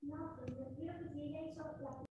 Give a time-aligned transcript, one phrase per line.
[0.00, 2.07] 你要是不是你也不接电销去啊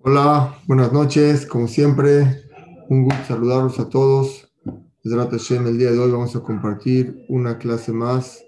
[0.00, 2.44] Hola, buenas noches, como siempre,
[2.88, 4.48] un gusto saludarlos a todos.
[5.02, 8.40] Desde el día de hoy vamos a compartir una clase más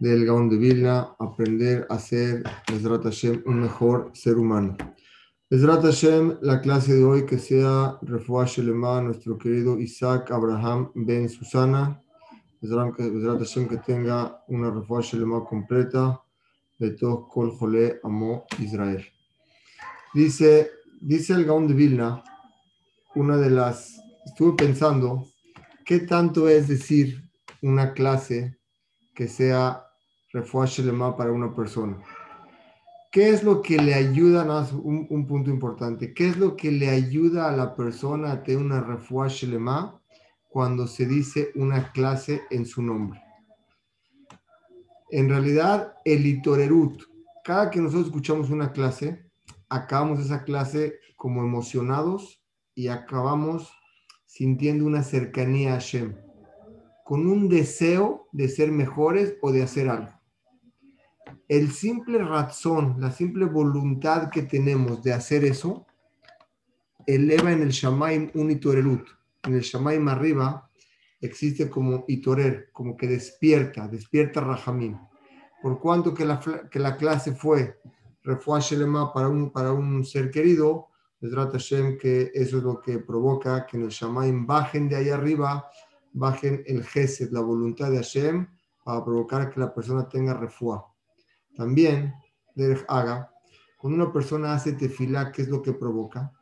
[0.00, 2.42] del Gaon de Vilna, aprender a ser,
[2.72, 4.78] desde un mejor ser humano.
[5.50, 11.28] Desde Hashem, la clase de hoy que sea Refuah Shelema, nuestro querido Isaac Abraham Ben
[11.28, 12.02] Susana.
[12.62, 12.76] Desde
[13.38, 16.18] Hashem, que tenga una Refuah Shelema completa
[16.78, 19.04] de todo Kol Jole Amo Israel.
[20.14, 22.22] Dice dice el Gaón de Vilna,
[23.14, 25.26] una de las, estuve pensando,
[25.84, 27.24] ¿qué tanto es decir
[27.62, 28.58] una clase
[29.14, 29.84] que sea
[30.32, 31.98] refuaje para una persona?
[33.10, 36.90] ¿Qué es lo que le ayuda, un, un, punto importante, qué es lo que le
[36.90, 39.48] ayuda a la persona a tener una refuaje
[40.48, 43.22] cuando se dice una clase en su nombre?
[45.10, 47.02] En realidad, el itorerut,
[47.42, 49.27] cada que nosotros escuchamos una clase,
[49.68, 52.42] acabamos esa clase como emocionados
[52.74, 53.72] y acabamos
[54.26, 56.16] sintiendo una cercanía a Hashem,
[57.04, 60.12] con un deseo de ser mejores o de hacer algo.
[61.48, 65.86] El simple razón, la simple voluntad que tenemos de hacer eso,
[67.06, 69.08] eleva en el Shamaim un itorerut.
[69.44, 70.70] En el Shamaim arriba
[71.20, 74.98] existe como itorer, como que despierta, despierta Rahamim.
[75.62, 76.38] Por cuanto que la,
[76.70, 77.80] que la clase fue
[78.28, 78.76] refuaje
[79.14, 80.88] para un, para un ser querido,
[81.20, 85.68] Hashem que eso es lo que provoca que en el Shamaim bajen de ahí arriba,
[86.12, 88.46] bajen el Gesed, la voluntad de Hashem,
[88.84, 90.86] para provocar que la persona tenga refuá.
[91.56, 92.14] También,
[92.54, 93.32] de haga,
[93.78, 96.32] cuando una persona hace tefilá, ¿qué es lo que provoca?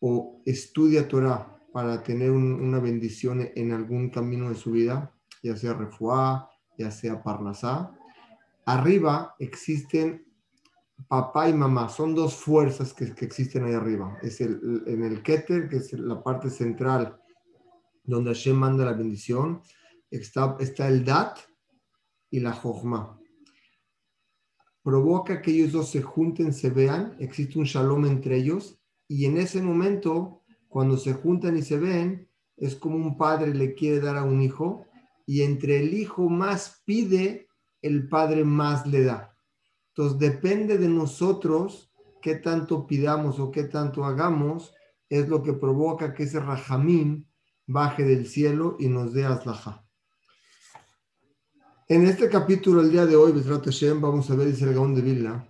[0.00, 5.12] O estudia Torah para tener una bendición en algún camino de su vida,
[5.42, 7.92] ya sea refuá, ya sea parnasá.
[8.64, 10.25] Arriba existen
[11.08, 14.18] papá y mamá, son dos fuerzas que, existen ahí arriba.
[14.22, 17.20] Es el, en el Keter, que es la parte central
[18.06, 19.60] donde Hashem manda la bendición,
[20.10, 21.38] está, está el Dat
[22.30, 23.20] y la Jochma.
[24.82, 29.36] Provoca que ellos dos se junten, se vean, existe un shalom entre ellos, y en
[29.36, 34.16] ese momento, cuando se juntan y se ven, es como un padre le quiere dar
[34.16, 34.86] a un hijo,
[35.26, 37.48] y entre el hijo más pide,
[37.82, 39.35] el padre más le da.
[39.96, 41.90] Entonces depende de nosotros
[42.20, 44.74] qué tanto pidamos o qué tanto hagamos,
[45.08, 47.26] es lo que provoca que ese rajamín
[47.66, 49.86] baje del cielo y nos dé aslaja.
[51.88, 53.32] En este capítulo, el día de hoy,
[53.98, 55.48] vamos a ver, dice el Gaón de Vilna,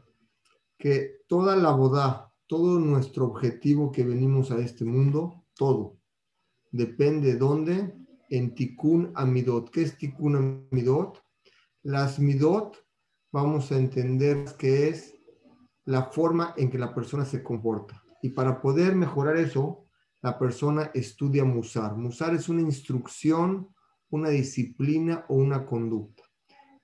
[0.79, 5.99] que toda la boda, todo nuestro objetivo que venimos a este mundo, todo,
[6.71, 7.97] depende de dónde,
[8.31, 9.71] en Tikkun Amidot.
[9.71, 11.21] ¿Qué es Tikkun Amidot?
[11.83, 12.86] Las Midot
[13.37, 15.15] vamos a entender que es
[15.85, 18.03] la forma en que la persona se comporta.
[18.23, 19.85] Y para poder mejorar eso,
[20.23, 21.95] la persona estudia Musar.
[21.99, 23.69] Musar es una instrucción,
[24.09, 26.23] una disciplina o una conducta.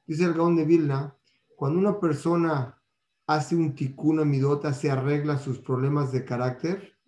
[0.06, 1.16] Dice el Gaón de Vilna,
[1.56, 2.78] cuando una persona
[3.26, 6.98] hace un tikkun midota, se arregla sus problemas de carácter,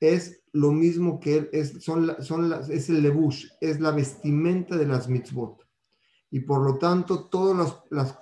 [0.00, 5.08] es lo mismo que es, son, son es el lebush, es la vestimenta de las
[5.08, 5.64] mitzvot.
[6.32, 8.21] Y por lo tanto, todos los, las,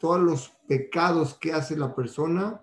[0.00, 2.62] todos los pecados que hace la persona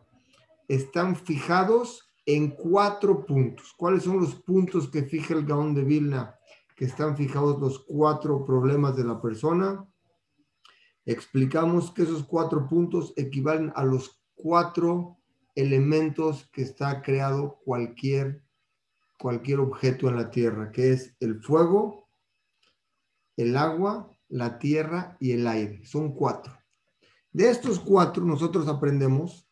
[0.67, 3.73] están fijados en cuatro puntos.
[3.75, 6.35] ¿Cuáles son los puntos que fija el Gaón de Vilna?
[6.75, 9.85] Que están fijados los cuatro problemas de la persona.
[11.05, 15.17] Explicamos que esos cuatro puntos equivalen a los cuatro
[15.55, 18.43] elementos que está creado cualquier,
[19.17, 22.07] cualquier objeto en la tierra, que es el fuego,
[23.37, 25.83] el agua, la tierra y el aire.
[25.85, 26.58] Son cuatro.
[27.31, 29.47] De estos cuatro nosotros aprendemos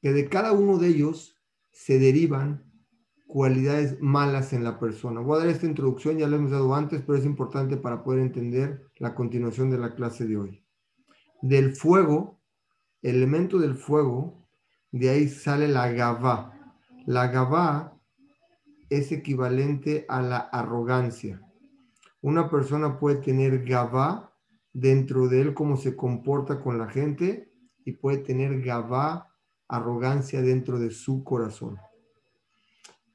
[0.00, 1.36] que de cada uno de ellos
[1.70, 2.64] se derivan
[3.26, 5.20] cualidades malas en la persona.
[5.20, 8.20] Voy a dar esta introducción, ya lo hemos dado antes, pero es importante para poder
[8.20, 10.64] entender la continuación de la clase de hoy.
[11.42, 12.40] Del fuego,
[13.02, 14.48] el elemento del fuego,
[14.90, 16.76] de ahí sale la gavá.
[17.06, 17.98] La gavá
[18.88, 21.42] es equivalente a la arrogancia.
[22.20, 24.27] Una persona puede tener gavá
[24.80, 27.52] dentro de él, cómo se comporta con la gente,
[27.84, 29.34] y puede tener gavá
[29.66, 31.78] arrogancia dentro de su corazón.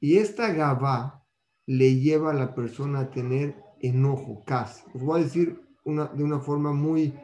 [0.00, 1.24] Y esta gabá
[1.66, 4.84] le lleva a la persona a tener enojo, cas.
[4.94, 7.14] Os voy a decir una, de una forma muy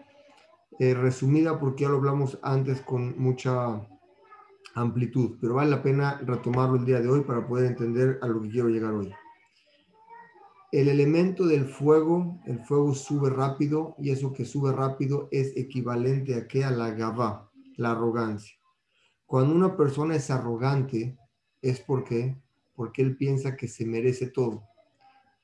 [0.79, 3.87] eh, resumida porque ya lo hablamos antes con mucha
[4.75, 8.41] amplitud, pero vale la pena retomarlo el día de hoy para poder entender a lo
[8.43, 9.13] que quiero llegar hoy.
[10.73, 16.37] El elemento del fuego, el fuego sube rápido y eso que sube rápido es equivalente
[16.37, 16.63] a qué?
[16.63, 18.55] A la gabá, la arrogancia.
[19.27, 21.19] Cuando una persona es arrogante,
[21.61, 22.37] es porque,
[22.77, 24.63] porque él piensa que se merece todo.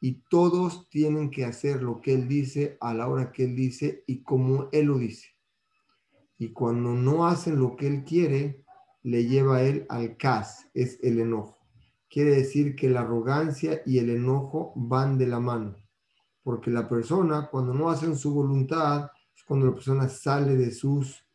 [0.00, 4.04] Y todos tienen que hacer lo que él dice a la hora que él dice
[4.06, 5.30] y como él lo dice.
[6.38, 8.64] Y cuando no hacen lo que él quiere,
[9.02, 11.55] le lleva a él al cas, es el enojo.
[12.08, 15.76] Quiere decir que la arrogancia y el enojo van de la mano.
[16.42, 21.26] Porque la persona, cuando no hacen su voluntad, es cuando la persona sale de sus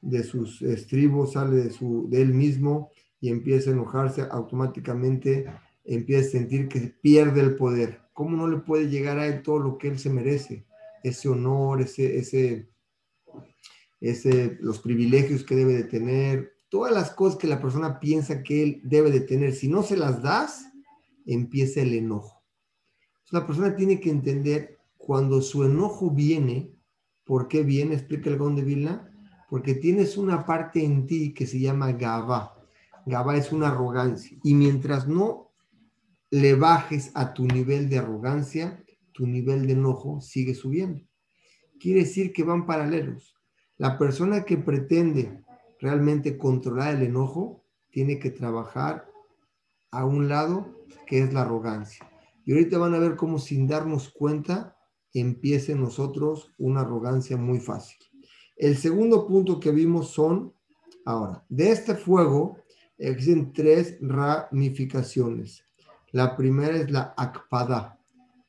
[0.00, 2.90] de sus estribos, sale de, su, de él mismo
[3.20, 5.46] y empieza a enojarse, automáticamente
[5.84, 8.00] empieza a sentir que pierde el poder.
[8.12, 10.64] ¿Cómo no le puede llegar a él todo lo que él se merece?
[11.02, 12.68] Ese honor, ese, ese,
[14.00, 18.62] ese, los privilegios que debe de tener, todas las cosas que la persona piensa que
[18.62, 19.52] él debe de tener.
[19.52, 20.64] Si no se las das,
[21.26, 22.42] empieza el enojo.
[23.30, 26.74] la persona tiene que entender cuando su enojo viene,
[27.24, 27.94] ¿por qué viene?
[27.94, 29.06] Explica el Gón de Vilna
[29.48, 32.56] porque tienes una parte en ti que se llama Gaba.
[33.04, 34.38] Gaba es una arrogancia.
[34.44, 35.52] Y mientras no
[36.30, 41.04] le bajes a tu nivel de arrogancia, tu nivel de enojo sigue subiendo.
[41.80, 43.34] Quiere decir que van paralelos.
[43.76, 45.42] La persona que pretende
[45.80, 49.10] realmente controlar el enojo tiene que trabajar
[49.90, 50.66] a un lado
[51.06, 52.08] que es la arrogancia.
[52.44, 54.76] Y ahorita van a ver cómo sin darnos cuenta
[55.12, 57.98] empiece en nosotros una arrogancia muy fácil.
[58.56, 60.52] El segundo punto que vimos son,
[61.04, 62.58] ahora, de este fuego
[62.98, 65.64] existen tres ramificaciones.
[66.12, 67.98] La primera es la akpada.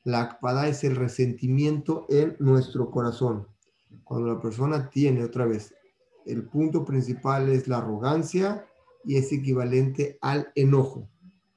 [0.04, 3.46] La akpada es el resentimiento en nuestro corazón.
[4.04, 5.74] Cuando la persona tiene, otra vez,
[6.26, 8.66] el punto principal es la arrogancia
[9.04, 11.08] y es equivalente al enojo.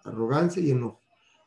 [0.04, 1.02] Arrogancia y enojo.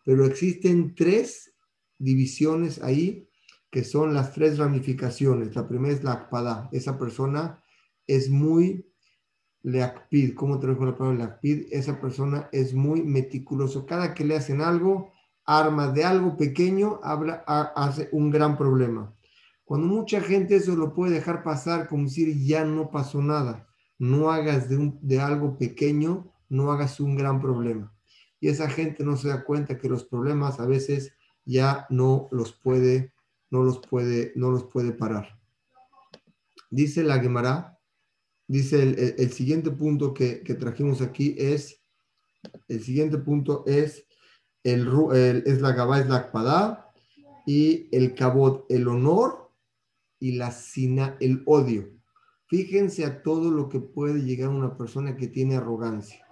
[0.04, 1.54] Pero existen tres
[1.98, 3.28] divisiones ahí
[3.70, 5.54] que son las tres ramificaciones.
[5.54, 6.68] La primera es la akpada.
[6.72, 7.62] Esa persona
[8.06, 8.86] es muy
[9.62, 10.34] leakpid.
[10.34, 11.66] ¿Cómo trabajo la palabra leakpid?
[11.70, 13.84] Esa persona es muy meticuloso.
[13.84, 15.12] Cada que le hacen algo,
[15.44, 19.14] arma de algo pequeño, habla, hace un gran problema.
[19.68, 23.68] Cuando mucha gente eso lo puede dejar pasar, como decir, ya no pasó nada.
[23.98, 27.94] No hagas de, de algo pequeño, no hagas un gran problema.
[28.40, 31.12] Y esa gente no se da cuenta que los problemas a veces
[31.44, 33.12] ya no los puede
[33.50, 35.38] no los puede, no los puede parar.
[36.70, 37.78] Dice la Gemara,
[38.46, 38.82] dice
[39.18, 41.80] el, siguiente punto que, trajimos aquí es,
[42.68, 44.06] el siguiente punto es,
[44.62, 44.88] el,
[45.46, 46.92] es la Gabá, es la Akpadá,
[47.46, 49.47] y el Kabot, el honor,
[50.20, 51.90] y la Sina, el odio.
[52.46, 56.26] Fíjense a todo lo que puede llegar una persona que tiene arrogancia.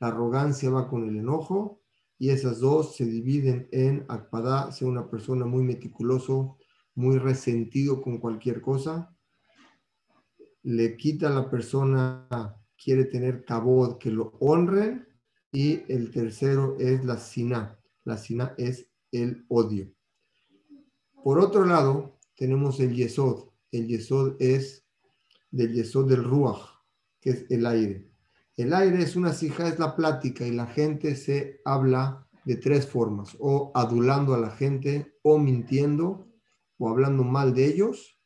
[0.00, 1.80] La arrogancia va con el enojo,
[2.18, 6.56] y esas dos se dividen en Akpadá, ser una persona muy meticuloso,
[6.94, 9.16] muy resentido con cualquier cosa,
[10.62, 12.28] le quita a la persona
[12.76, 15.06] quiere tener cabod, que lo honren,
[15.52, 17.78] y el tercero es la sina.
[18.04, 19.92] La sina es el odio.
[21.22, 23.50] Por otro lado, tenemos el yesod.
[23.70, 24.84] El yesod es
[25.52, 26.58] del yesod del ruach,
[27.20, 28.10] que es el aire.
[28.56, 32.88] El aire es una sija, es la plática, y la gente se habla de tres
[32.88, 36.26] formas, o adulando a la gente, o mintiendo,
[36.78, 38.18] o hablando mal de ellos.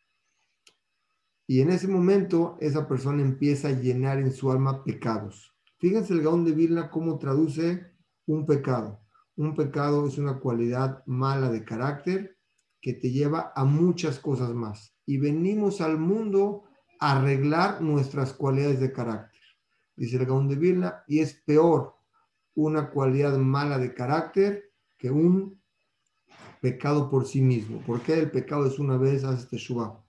[1.47, 5.55] Y en ese momento esa persona empieza a llenar en su alma pecados.
[5.77, 7.93] Fíjense el Gaón de Vilna cómo traduce
[8.25, 8.99] un pecado.
[9.37, 12.36] Un pecado es una cualidad mala de carácter
[12.87, 14.95] que te lleva a muchas cosas más.
[15.07, 16.63] Y venimos al mundo
[17.01, 19.41] a arreglar nuestras cualidades de carácter.
[19.97, 21.97] Dice el Gaón de Vilna, y es peor
[22.55, 25.61] una cualidad mala de carácter que un
[26.61, 27.83] pecado por sí mismo.
[27.85, 30.01] Porque el pecado es una vez, haces teshuva.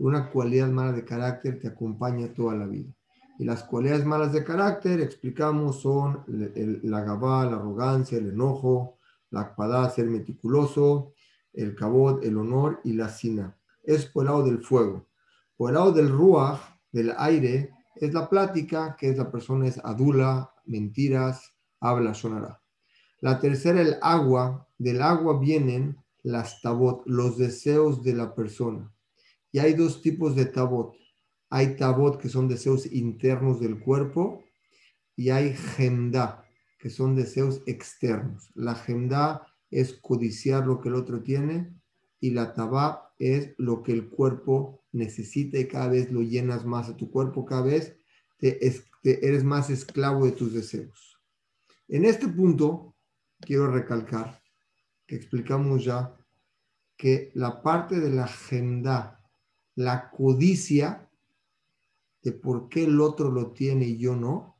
[0.00, 2.92] Una cualidad mala de carácter te acompaña toda la vida.
[3.38, 8.98] Y las cualidades malas de carácter, explicamos, son la gabá, la arrogancia, el enojo,
[9.30, 11.13] la akpadá, ser meticuloso,
[11.54, 13.56] el cabot, el honor y la sina.
[13.82, 15.06] Es por el lado del fuego.
[15.56, 16.60] Por el lado del ruach,
[16.92, 22.60] del aire, es la plática, que es la persona es adula, mentiras, habla, sonará.
[23.20, 24.68] La tercera, el agua.
[24.76, 28.92] Del agua vienen las tabot, los deseos de la persona.
[29.52, 30.94] Y hay dos tipos de tabot.
[31.50, 34.42] Hay tabot que son deseos internos del cuerpo
[35.14, 36.44] y hay gemda,
[36.78, 38.50] que son deseos externos.
[38.54, 41.72] La gemda es codiciar lo que el otro tiene
[42.20, 46.88] y la tabá es lo que el cuerpo necesita y cada vez lo llenas más
[46.88, 47.96] a tu cuerpo, cada vez
[48.38, 48.58] te,
[49.02, 51.18] eres más esclavo de tus deseos.
[51.88, 52.94] En este punto,
[53.40, 54.42] quiero recalcar
[55.06, 56.16] que explicamos ya
[56.96, 59.20] que la parte de la agenda,
[59.74, 61.10] la codicia
[62.22, 64.56] de por qué el otro lo tiene y yo no,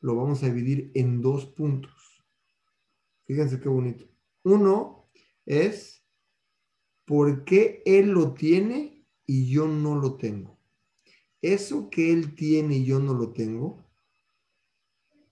[0.00, 2.24] lo vamos a dividir en dos puntos.
[3.26, 4.13] Fíjense qué bonito.
[4.44, 5.08] Uno
[5.46, 6.04] es
[7.04, 10.58] por qué él lo tiene y yo no lo tengo.
[11.40, 13.84] Eso que él tiene y yo no lo tengo,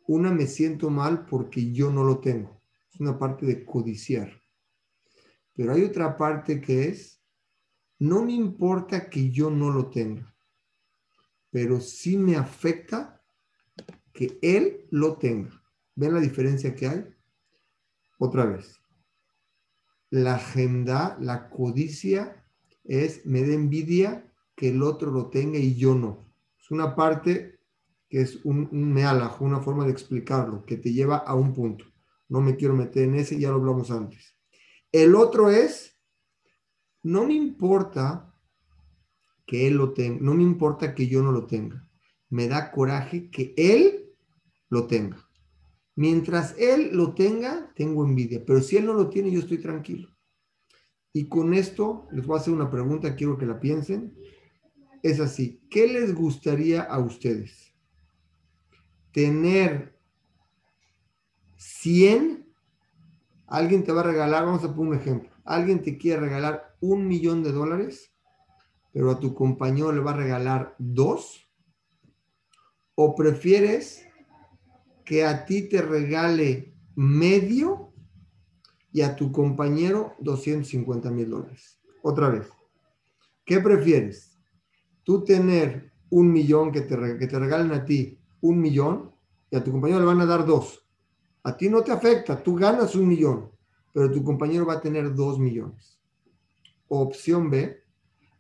[0.07, 2.61] una me siento mal porque yo no lo tengo.
[2.93, 4.43] Es una parte de codiciar.
[5.55, 7.23] Pero hay otra parte que es,
[7.99, 10.35] no me importa que yo no lo tenga,
[11.51, 13.23] pero sí me afecta
[14.13, 15.63] que él lo tenga.
[15.95, 17.05] ¿Ven la diferencia que hay?
[18.19, 18.82] Otra vez.
[20.13, 22.45] La agenda, la codicia
[22.85, 26.31] es, me da envidia que el otro lo tenga y yo no.
[26.61, 27.61] Es una parte
[28.11, 31.87] que es un, un una forma de explicarlo, que te lleva a un punto.
[32.29, 34.37] No me quiero meter en ese, ya lo hablamos antes.
[34.93, 35.99] El otro es,
[37.03, 38.35] no me importa
[39.47, 41.89] que él lo tenga, no me importa que yo no lo tenga.
[42.29, 44.13] Me da coraje que él
[44.69, 45.27] lo tenga.
[45.95, 50.09] Mientras él lo tenga, tengo envidia, pero si él no lo tiene, yo estoy tranquilo.
[51.13, 54.17] Y con esto les voy a hacer una pregunta, quiero que la piensen.
[55.03, 57.75] Es así, ¿qué les gustaría a ustedes?
[59.13, 59.99] ¿Tener
[61.57, 62.43] 100
[63.53, 67.07] Alguien te va a regalar, vamos a poner un ejemplo, alguien te quiere regalar un
[67.07, 68.15] millón de dólares,
[68.95, 71.51] pero a tu compañero le va a regalar dos,
[72.95, 74.07] o prefieres
[75.05, 77.93] que a ti te regale medio
[78.93, 81.81] y a tu compañero 250 mil dólares.
[82.03, 82.49] Otra vez,
[83.45, 84.39] ¿qué prefieres?
[85.03, 89.13] Tú tener un millón que te, que te regalen a ti un millón
[89.51, 90.87] y a tu compañero le van a dar dos.
[91.43, 93.51] A ti no te afecta, tú ganas un millón,
[93.93, 95.99] pero tu compañero va a tener dos millones.
[96.89, 97.83] Opción B,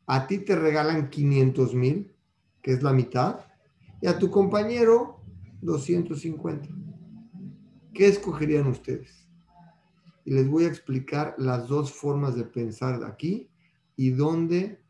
[0.06, 2.14] a ti te regalan 500 mil,
[2.60, 3.40] que es la mitad,
[4.00, 5.21] y a tu compañero
[5.62, 6.68] 250.
[7.94, 9.28] ¿Qué escogerían ustedes?
[10.24, 13.48] Y les voy a explicar las dos formas de pensar aquí
[13.96, 14.80] y dónde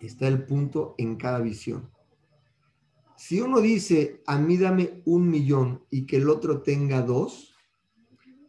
[0.00, 1.90] está el punto en cada visión.
[3.16, 7.54] Si uno dice, a mí dame un millón y que el otro tenga dos,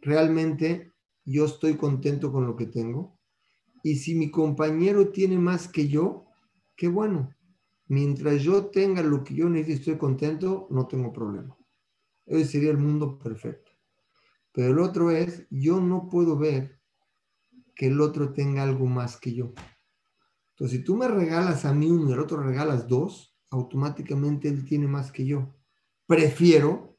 [0.00, 0.92] realmente
[1.24, 3.18] yo estoy contento con lo que tengo.
[3.82, 6.26] Y si mi compañero tiene más que yo,
[6.76, 7.34] qué bueno.
[7.90, 11.58] Mientras yo tenga lo que yo necesito y estoy contento, no tengo problema.
[12.24, 13.72] Ese sería el mundo perfecto.
[14.52, 16.80] Pero el otro es, yo no puedo ver
[17.74, 19.52] que el otro tenga algo más que yo.
[20.50, 24.64] Entonces, si tú me regalas a mí uno y el otro regalas dos, automáticamente él
[24.64, 25.52] tiene más que yo.
[26.06, 26.96] Prefiero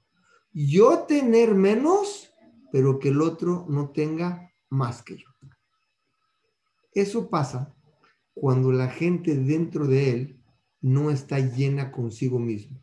[0.52, 2.34] yo tener menos,
[2.70, 5.30] pero que el otro no tenga más que yo.
[6.94, 7.74] Eso pasa
[8.34, 10.41] cuando la gente dentro de él
[10.82, 12.82] no está llena consigo mismo.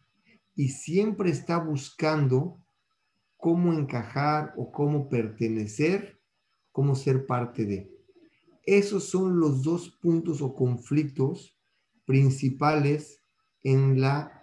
[0.54, 2.60] y siempre está buscando
[3.36, 6.20] cómo encajar o cómo pertenecer,
[6.72, 7.90] cómo ser parte de.
[8.66, 11.56] Esos son los dos puntos o conflictos
[12.04, 13.22] principales
[13.62, 14.42] en la,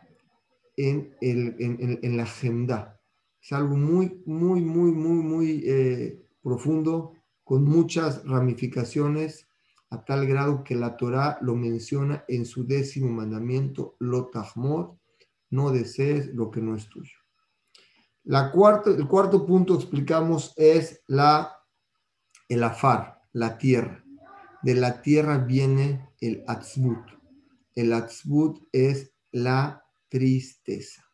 [0.77, 2.99] en, el, en, la agenda.
[3.41, 9.44] Es algo muy, muy, muy, muy, muy eh, profundo, con muchas ramificaciones,
[9.95, 14.97] a tal grado que la Torah lo menciona en su décimo mandamiento, lo tahmod,
[15.49, 17.17] no desees lo que no es tuyo.
[18.23, 18.51] La
[18.85, 21.55] el cuarto punto explicamos es la,
[22.49, 24.03] el afar, la tierra.
[24.63, 27.05] De la tierra viene el atzbut.
[27.75, 31.05] El atzbut es la tristeza.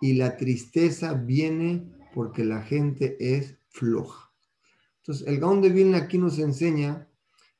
[0.00, 4.32] Y la tristeza viene porque la gente es floja.
[5.02, 7.07] Entonces, el Gaón de Vilna aquí nos enseña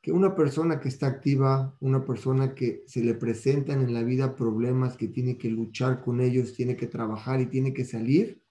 [0.09, 4.35] que una persona que está activa, una persona que se le presentan en la vida
[4.35, 8.43] problemas, que tiene que luchar con ellos, tiene que trabajar y tiene que salir,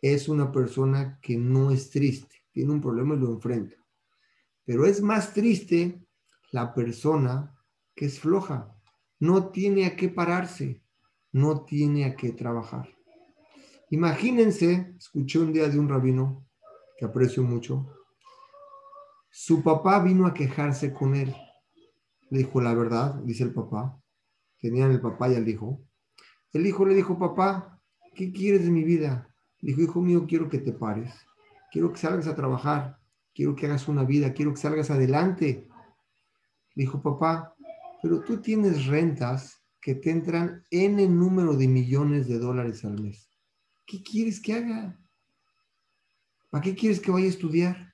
[0.00, 3.74] es una persona que no es triste, tiene un problema y lo enfrenta.
[4.64, 6.06] Pero es más triste
[6.52, 7.52] la persona
[7.96, 8.72] que es floja,
[9.18, 10.84] no tiene a qué pararse,
[11.32, 12.88] no tiene a qué trabajar.
[13.90, 16.46] Imagínense, escuché un día de un rabino
[16.96, 17.92] que aprecio mucho,
[19.34, 21.34] su papá vino a quejarse con él.
[22.28, 23.98] Le dijo la verdad, dice el papá.
[24.58, 25.82] Tenían el papá y el hijo.
[26.52, 27.80] El hijo le dijo, papá,
[28.14, 29.34] ¿qué quieres de mi vida?
[29.58, 31.14] Dijo, hijo mío, quiero que te pares,
[31.72, 32.98] quiero que salgas a trabajar,
[33.34, 35.66] quiero que hagas una vida, quiero que salgas adelante.
[36.74, 37.54] Dijo, papá,
[38.02, 43.00] pero tú tienes rentas que te entran en el número de millones de dólares al
[43.00, 43.30] mes.
[43.86, 45.00] ¿Qué quieres que haga?
[46.50, 47.91] ¿Para qué quieres que vaya a estudiar?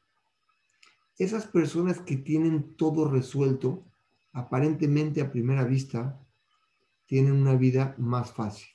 [1.18, 3.84] Esas personas que tienen todo resuelto,
[4.32, 6.24] aparentemente a primera vista,
[7.06, 8.68] tienen una vida más fácil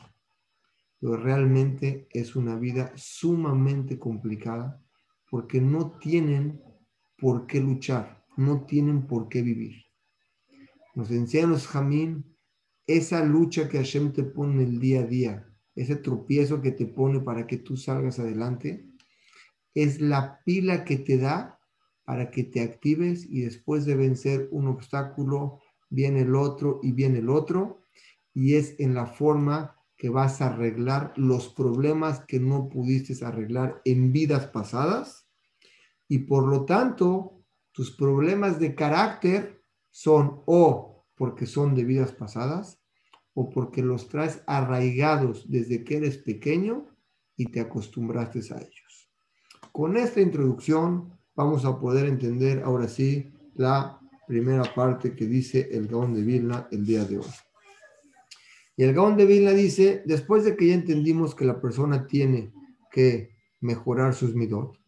[1.04, 4.82] pero realmente es una vida sumamente complicada
[5.30, 6.62] porque no tienen
[7.18, 9.84] por qué luchar, no tienen por qué vivir.
[10.96, 12.38] Nos enseñan jamín
[12.88, 17.20] esa lucha que Hashem te pone el día a día, ese tropiezo que te pone
[17.20, 18.88] para que tú salgas adelante,
[19.74, 21.60] es la pila que te da
[22.04, 27.20] para que te actives y después de vencer un obstáculo, viene el otro y viene
[27.20, 27.82] el otro,
[28.34, 33.82] y es en la forma que vas a arreglar los problemas que no pudiste arreglar
[33.86, 35.30] en vidas pasadas
[36.10, 42.82] y por lo tanto tus problemas de carácter son o porque son de vidas pasadas
[43.34, 46.88] o porque los traes arraigados desde que eres pequeño
[47.38, 49.10] y te acostumbraste a ellos.
[49.72, 55.88] Con esta introducción vamos a poder entender ahora sí la primera parte que dice el
[55.88, 57.34] Gaón de Vilna el día de hoy.
[58.76, 62.52] Y el Gaón de Vilna dice, después de que ya entendimos que la persona tiene
[62.92, 64.80] que mejorar sus midot,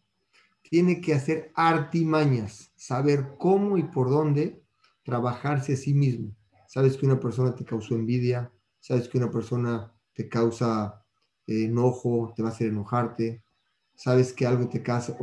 [0.63, 4.63] tiene que hacer artimañas, saber cómo y por dónde
[5.03, 6.35] trabajarse a sí mismo.
[6.67, 11.05] Sabes que una persona te causó envidia, sabes que una persona te causa
[11.45, 13.43] eh, enojo, te va a hacer enojarte,
[13.95, 15.15] sabes que algo te causa,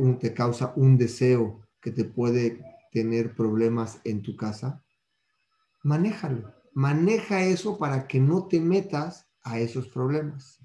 [0.75, 4.83] un, deseo que te puede tener problemas en tu casa.
[5.83, 10.59] Manéjalo maneja eso para que no te metas a esos problemas.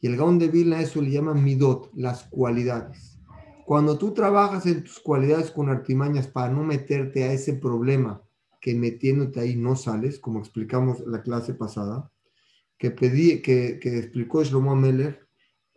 [0.00, 3.18] Y el Gaón de Vilna eso le llama midot, las cualidades.
[3.64, 8.22] Cuando tú trabajas en tus cualidades con artimañas para no meterte a ese problema
[8.60, 12.10] que metiéndote ahí no sales, como explicamos la clase pasada,
[12.76, 15.27] que, pedí, que explicó Shlomo Meller,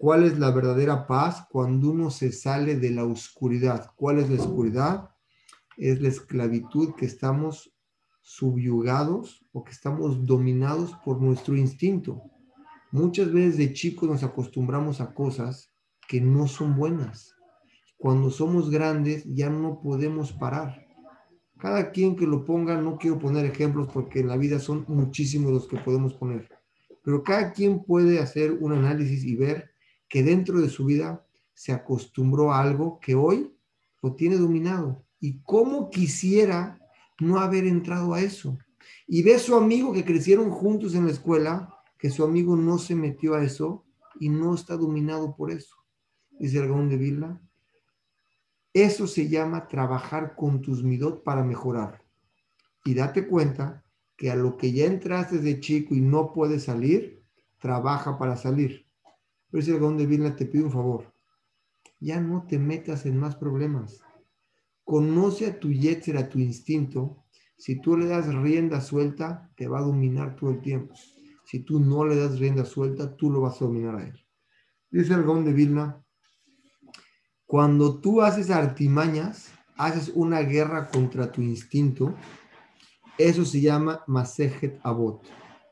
[0.02, 3.92] cuál es la verdadera paz cuando uno se sale de la oscuridad.
[3.96, 5.12] ¿Cuál es la oscuridad?
[5.78, 7.72] Es la esclavitud que estamos
[8.20, 12.20] subyugados o que estamos dominados por nuestro instinto.
[12.92, 15.72] Muchas veces de chicos nos acostumbramos a cosas
[16.08, 17.36] que no son buenas.
[18.00, 20.84] Cuando somos grandes ya no podemos parar.
[21.60, 25.52] Cada quien que lo ponga, no quiero poner ejemplos porque en la vida son muchísimos
[25.52, 26.50] los que podemos poner,
[27.04, 29.71] pero cada quien puede hacer un análisis y ver
[30.12, 33.56] que dentro de su vida se acostumbró a algo que hoy
[34.02, 35.06] lo tiene dominado.
[35.22, 36.78] Y cómo quisiera
[37.20, 38.58] no haber entrado a eso.
[39.08, 42.94] Y ve su amigo que crecieron juntos en la escuela, que su amigo no se
[42.94, 43.86] metió a eso
[44.20, 45.78] y no está dominado por eso.
[46.32, 47.42] Dice el de Villa.
[48.74, 52.04] Eso se llama trabajar con tus midot para mejorar.
[52.84, 53.86] Y date cuenta
[54.18, 57.24] que a lo que ya entraste de chico y no puedes salir,
[57.60, 58.91] trabaja para salir.
[59.52, 61.14] Pero dice el de Villa, te pido un favor.
[62.00, 64.02] Ya no te metas en más problemas
[64.84, 67.24] conoce a tu yetzer, a tu instinto.
[67.58, 70.94] Si tú le das rienda suelta, te va a dominar todo el tiempo.
[71.46, 74.26] Si tú no le das rienda suelta, tú lo vas a dominar a él.
[74.90, 76.04] Dice el Gaón de Vilna,
[77.46, 82.14] cuando tú haces artimañas, haces una guerra contra tu instinto,
[83.18, 85.24] eso se llama Masejet Abot.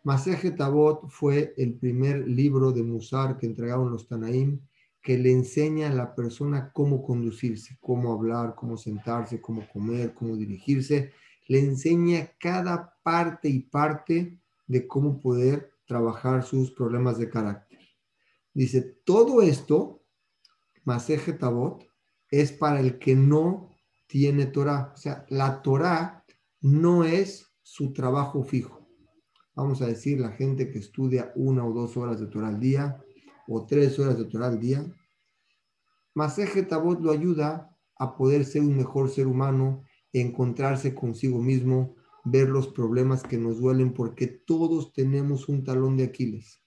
[0.09, 4.59] Masejet Abot fue el primer libro de Musar que entregaron los Tanaim
[5.03, 10.35] que le enseña a la persona cómo conducirse, cómo hablar, cómo sentarse, cómo comer, cómo
[10.35, 11.11] dirigirse.
[11.45, 17.77] Le enseña cada parte y parte de cómo poder trabajar sus problemas de carácter.
[18.51, 20.01] Dice, todo esto,
[20.85, 21.87] Maseje Tabot,
[22.31, 23.75] es para el que no
[24.07, 24.91] tiene Torah.
[24.95, 26.25] O sea, la Torah
[26.61, 28.78] no es su trabajo fijo.
[29.59, 33.03] Vamos a decir, la gente que estudia una o dos horas de Torah al día,
[33.45, 34.85] o tres horas de Torah al día.
[36.15, 42.47] Maseje Tabot lo ayuda a poder ser un mejor ser humano, encontrarse consigo mismo, ver
[42.47, 46.63] los problemas que nos duelen, porque todos tenemos un talón de Aquiles.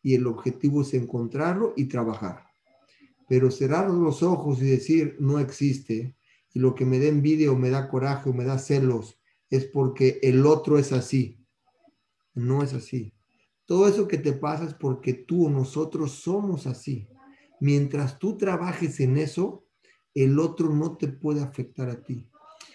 [0.00, 2.44] Y el objetivo es encontrarlo y trabajar.
[3.28, 6.14] Pero cerrar los ojos y decir no existe,
[6.54, 9.20] y lo que me da envidia o me da coraje o me da celos
[9.50, 11.37] es porque el otro es así.
[12.38, 13.12] No es así.
[13.66, 17.08] Todo eso que te pasa es porque tú o nosotros somos así.
[17.60, 19.66] Mientras tú trabajes en eso,
[20.14, 22.30] el otro no te puede afectar a ti.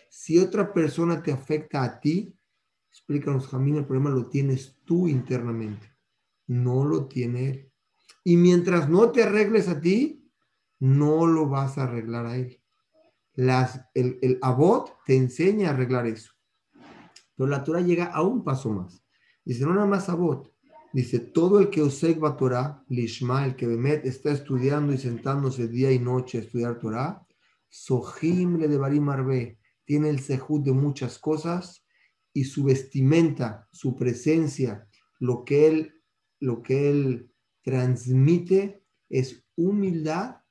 [0.09, 2.37] Si otra persona te afecta a ti,
[2.89, 5.95] explícanos, Jamín, el problema lo tienes tú internamente,
[6.47, 7.71] no lo tiene él.
[8.25, 10.29] Y mientras no te arregles a ti,
[10.79, 12.61] no lo vas a arreglar a él.
[13.35, 16.33] El, el abot te enseña a arreglar eso.
[17.35, 19.02] Pero la Torah llega a un paso más.
[19.45, 20.53] Dice, no nada más abot,
[20.93, 25.67] Dice, todo el que osek va Torah, lishma, el que bemet está estudiando y sentándose
[25.67, 27.25] día y noche a estudiar Torah,
[27.67, 31.83] sohim le devarim arbe, tiene el sehut de muchas cosas
[32.31, 34.87] y su vestimenta, su presencia,
[35.19, 35.93] lo que él,
[36.39, 37.31] lo que él
[37.63, 40.41] transmite es humildad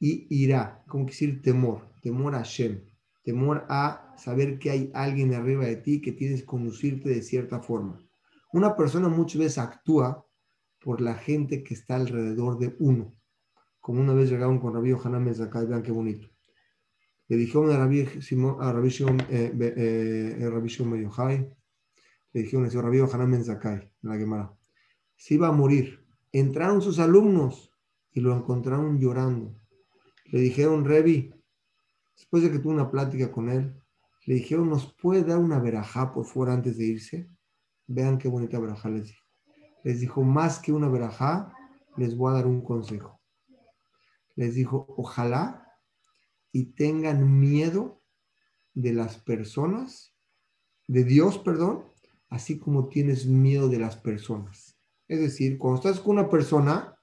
[0.00, 2.82] y irá, como decir temor, temor a Hashem,
[3.22, 7.60] temor a saber que hay alguien arriba de ti que tienes que conducirte de cierta
[7.60, 8.01] forma.
[8.52, 10.26] Una persona muchas veces actúa
[10.78, 13.12] por la gente que está alrededor de uno.
[13.80, 16.28] Como una vez llegaron con Rabí Yohanan Mezakai, vean qué bonito.
[17.28, 20.36] Le dijeron a Rabí, a Rabí Shimon eh, eh,
[22.32, 24.54] le dijeron a Rabí Yohanan Mezakai, en la Gemara,
[25.16, 26.04] se iba a morir.
[26.30, 27.72] Entraron sus alumnos
[28.12, 29.54] y lo encontraron llorando.
[30.26, 31.34] Le dijeron, Revi,
[32.16, 33.74] después de que tuvo una plática con él,
[34.26, 37.30] le dijeron, ¿nos puede dar una verajá por fuera antes de irse?
[37.86, 39.22] Vean qué bonita verajá les dijo.
[39.84, 41.52] Les dijo, más que una verajá,
[41.96, 43.20] les voy a dar un consejo.
[44.36, 45.66] Les dijo, ojalá
[46.52, 48.02] y tengan miedo
[48.74, 50.14] de las personas,
[50.86, 51.84] de Dios, perdón,
[52.28, 54.78] así como tienes miedo de las personas.
[55.08, 56.96] Es decir, cuando estás con una persona,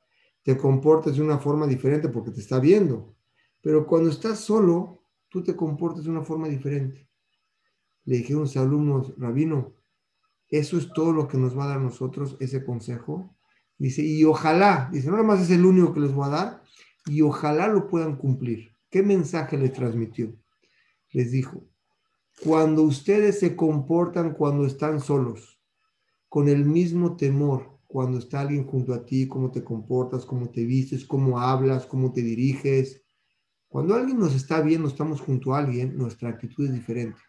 [0.43, 3.15] te comportas de una forma diferente porque te está viendo.
[3.61, 7.07] Pero cuando estás solo, tú te comportas de una forma diferente.
[8.05, 9.75] Le dijeron a sus alumnos, Rabino,
[10.49, 13.35] eso es todo lo que nos va a dar nosotros ese consejo.
[13.77, 16.63] Dice, y ojalá, dice, no nada más es el único que les voy a dar,
[17.05, 18.75] y ojalá lo puedan cumplir.
[18.89, 20.35] ¿Qué mensaje les transmitió?
[21.11, 21.63] Les dijo,
[22.43, 25.59] cuando ustedes se comportan cuando están solos,
[26.27, 30.63] con el mismo temor, cuando está alguien junto a ti, cómo te comportas, cómo te
[30.63, 33.01] vistes, cómo hablas, cómo te diriges.
[33.67, 37.19] Cuando alguien nos está viendo, estamos junto a alguien, nuestra actitud es diferente.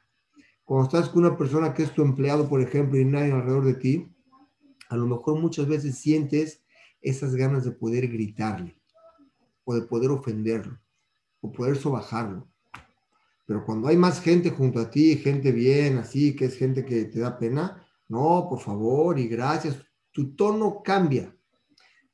[0.70, 3.74] Cuando estás con una persona que es tu empleado, por ejemplo, y nadie alrededor de
[3.74, 4.08] ti,
[4.88, 6.62] a lo mejor muchas veces sientes
[7.02, 8.80] esas ganas de poder gritarle,
[9.64, 10.78] o de poder ofenderlo,
[11.40, 12.46] o poder sobajarlo.
[13.46, 17.06] Pero cuando hay más gente junto a ti, gente bien, así, que es gente que
[17.06, 21.34] te da pena, no, por favor y gracias, tu tono cambia.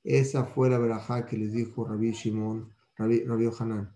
[0.02, 3.94] Esa fue la verajá que les dijo Rabbi Shimon, Rabbi Hanan.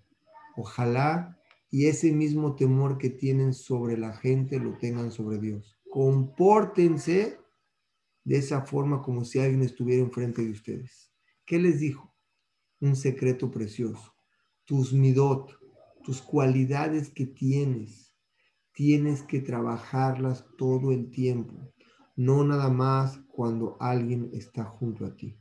[0.54, 1.39] Ojalá
[1.70, 5.78] y ese mismo temor que tienen sobre la gente lo tengan sobre Dios.
[5.88, 7.38] Compórtense
[8.24, 11.10] de esa forma como si alguien estuviera enfrente de ustedes.
[11.46, 12.14] ¿Qué les dijo?
[12.80, 14.14] Un secreto precioso.
[14.64, 15.50] Tus midot,
[16.02, 18.14] tus cualidades que tienes,
[18.72, 21.72] tienes que trabajarlas todo el tiempo,
[22.16, 25.36] no nada más cuando alguien está junto a ti.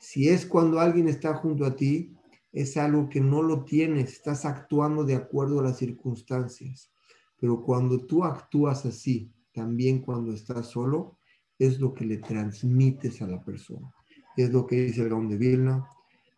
[0.00, 2.14] Si es cuando alguien está junto a ti,
[2.54, 6.92] es algo que no lo tienes, estás actuando de acuerdo a las circunstancias.
[7.36, 11.18] Pero cuando tú actúas así, también cuando estás solo,
[11.58, 13.92] es lo que le transmites a la persona.
[14.36, 15.84] Es lo que dice el Gaón de Vilna.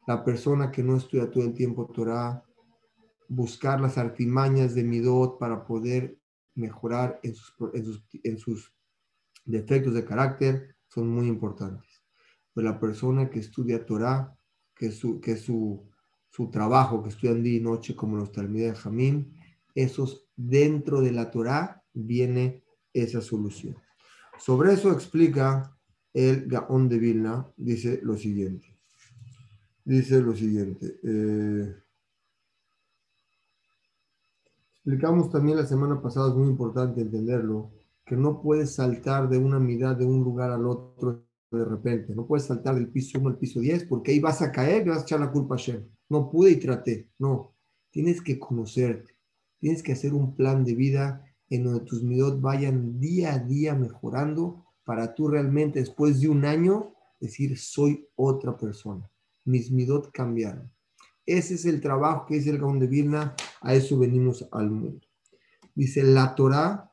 [0.06, 2.42] La persona que no estudia todo el tiempo Torah,
[3.28, 6.18] buscar las artimañas de Midot para poder
[6.54, 7.54] mejorar en sus,
[8.24, 8.72] en sus,
[9.44, 12.02] defectos de carácter, son muy importantes.
[12.54, 14.34] Pero la persona que estudia Torah,
[14.74, 15.88] que su, que su,
[16.36, 19.32] su trabajo, que estudian día y noche, como los Talmud Jamín,
[19.74, 23.74] esos dentro de la Torah viene esa solución.
[24.38, 25.74] Sobre eso explica
[26.12, 28.76] el Gaón de Vilna, dice lo siguiente.
[29.82, 30.98] Dice lo siguiente.
[31.02, 31.74] Eh,
[34.74, 37.70] explicamos también la semana pasada, es muy importante entenderlo,
[38.04, 42.14] que no puedes saltar de una mitad de un lugar al otro de repente.
[42.14, 44.90] No puedes saltar del piso 1 al piso 10 porque ahí vas a caer y
[44.90, 45.84] vas a echar la culpa a Shem.
[46.08, 47.08] No pude y traté.
[47.18, 47.54] No.
[47.90, 49.16] Tienes que conocerte.
[49.58, 53.74] Tienes que hacer un plan de vida en donde tus midot vayan día a día
[53.74, 59.08] mejorando para tú realmente después de un año decir soy otra persona.
[59.44, 60.70] Mis midot cambiaron.
[61.24, 63.34] Ese es el trabajo que dice el Gaón de Vilna.
[63.60, 65.06] A eso venimos al mundo.
[65.74, 66.92] Dice la Torah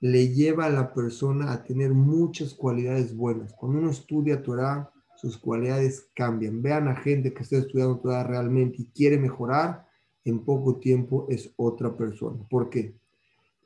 [0.00, 3.52] le lleva a la persona a tener muchas cualidades buenas.
[3.52, 6.62] Cuando uno estudia Torah, sus cualidades cambian.
[6.62, 9.86] Vean a gente que está estudiando Torah realmente y quiere mejorar,
[10.24, 12.46] en poco tiempo es otra persona.
[12.48, 12.94] ¿Por qué?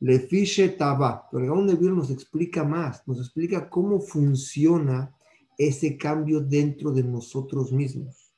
[0.01, 1.29] Le fiche taba.
[1.31, 5.15] Pero el de nos explica más, nos explica cómo funciona
[5.59, 8.33] ese cambio dentro de nosotros mismos.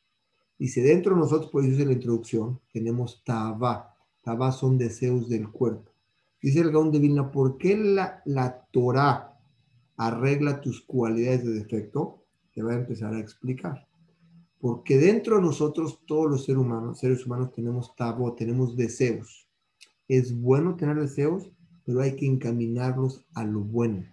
[0.59, 3.95] Dice, dentro de nosotros, por eso en la introducción, tenemos taba.
[4.23, 5.94] Taba son deseos del cuerpo.
[6.45, 9.35] Dice el Gaón de Vilna, ¿por qué la, la Torah
[9.97, 12.23] arregla tus cualidades de defecto?
[12.53, 13.89] Te va a empezar a explicar.
[14.61, 19.49] Porque dentro de nosotros, todos los seres humanos, seres humanos tenemos tabo, tenemos deseos.
[20.07, 21.51] Es bueno tener deseos,
[21.87, 24.05] pero hay que encaminarlos a lo bueno.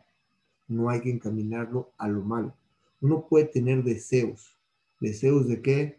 [0.70, 2.56] No hay que encaminarlo a lo malo.
[3.02, 4.56] Uno puede tener deseos.
[5.02, 5.98] ¿Deseos de qué?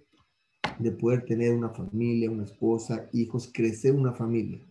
[0.79, 4.63] De poder tener una familia, una esposa, hijos, crecer una familia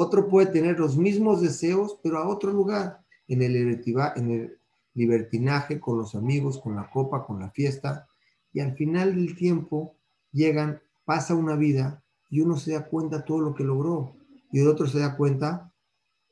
[0.00, 4.58] otro puede tener los mismos deseos, pero a otro lugar, en el,
[4.94, 8.06] libertinaje, con los amigos, con la copa, con la fiesta.
[8.52, 9.96] Y al final del tiempo
[10.30, 14.14] llegan, pasa una vida y uno se da cuenta todo lo que logró.
[14.52, 15.72] Y el otro se da cuenta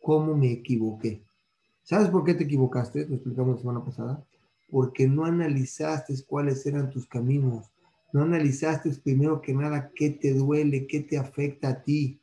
[0.00, 1.24] cómo me equivoqué.
[1.82, 3.06] ¿Sabes por qué te equivocaste?
[3.08, 4.24] Lo explicamos la semana pasada.
[4.70, 7.66] Porque no analizaste cuáles eran tus caminos.
[8.12, 12.20] No analizaste primero que nada qué te duele, qué te afecta a ti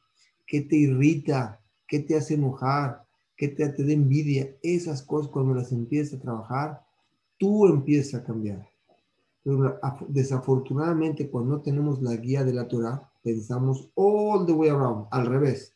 [0.54, 3.04] qué te irrita, qué te hace enojar,
[3.36, 4.56] qué te, te da envidia.
[4.62, 6.86] Esas cosas cuando las empiezas a trabajar,
[7.40, 8.70] tú empiezas a cambiar.
[9.44, 15.08] Pero desafortunadamente cuando no tenemos la guía de la Torah, pensamos all the way around,
[15.10, 15.74] al revés.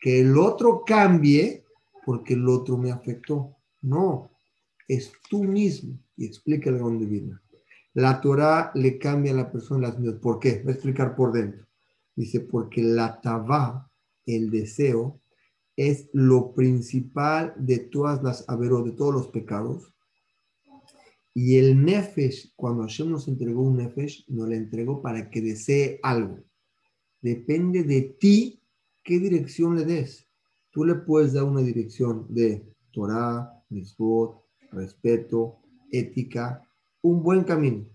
[0.00, 1.62] Que el otro cambie
[2.04, 3.54] porque el otro me afectó.
[3.80, 4.28] No,
[4.88, 5.96] es tú mismo.
[6.16, 7.38] Y explica de dónde viene.
[7.94, 10.14] La Torah le cambia a la persona las mías.
[10.14, 10.62] ¿Por qué?
[10.64, 11.64] Voy a explicar por dentro.
[12.16, 13.86] Dice, porque la tabá
[14.36, 15.20] el deseo
[15.76, 19.94] es lo principal de todas las averos, de todos los pecados.
[21.32, 25.98] Y el nefesh, cuando Hashem nos entregó un nefesh, nos lo entregó para que desee
[26.02, 26.38] algo.
[27.22, 28.62] Depende de ti
[29.02, 30.26] qué dirección le des.
[30.70, 32.62] Tú le puedes dar una dirección de
[32.92, 36.62] Torah, mitzvot, respeto, ética,
[37.00, 37.88] un buen camino.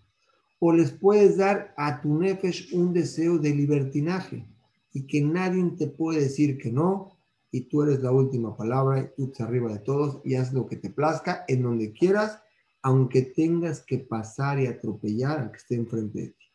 [0.57, 4.54] O les puedes dar a tu nefesh un deseo de libertinaje
[4.95, 7.11] y que nadie te puede decir que no,
[7.51, 10.65] y tú eres la última palabra, y tú estás arriba de todos y haz lo
[10.67, 12.41] que te plazca en donde quieras,
[12.81, 16.45] aunque tengas que pasar y atropellar al que esté enfrente de ti.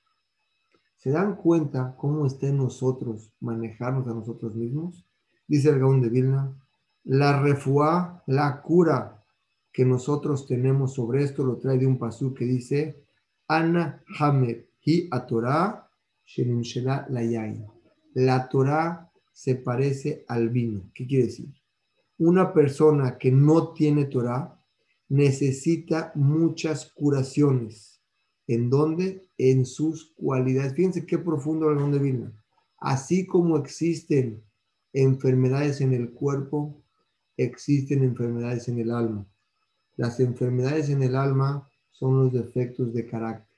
[0.96, 5.04] ¿Se dan cuenta cómo está nosotros manejarnos a nosotros mismos?
[5.46, 6.58] Dice el Gaón de Vilna,
[7.04, 9.22] la refuá, la cura
[9.70, 13.04] que nosotros tenemos sobre esto lo trae de un pasú que dice,
[13.48, 15.90] Ana Hamed hi atorá
[17.10, 17.79] la yain
[18.14, 20.90] la Torah se parece al vino.
[20.94, 21.52] ¿Qué quiere decir?
[22.18, 24.60] Una persona que no tiene Torah
[25.08, 28.02] necesita muchas curaciones.
[28.46, 29.28] ¿En dónde?
[29.38, 30.74] En sus cualidades.
[30.74, 32.32] Fíjense qué profundo el dónde vino.
[32.78, 34.42] Así como existen
[34.92, 36.82] enfermedades en el cuerpo,
[37.36, 39.26] existen enfermedades en el alma.
[39.96, 43.56] Las enfermedades en el alma son los defectos de carácter,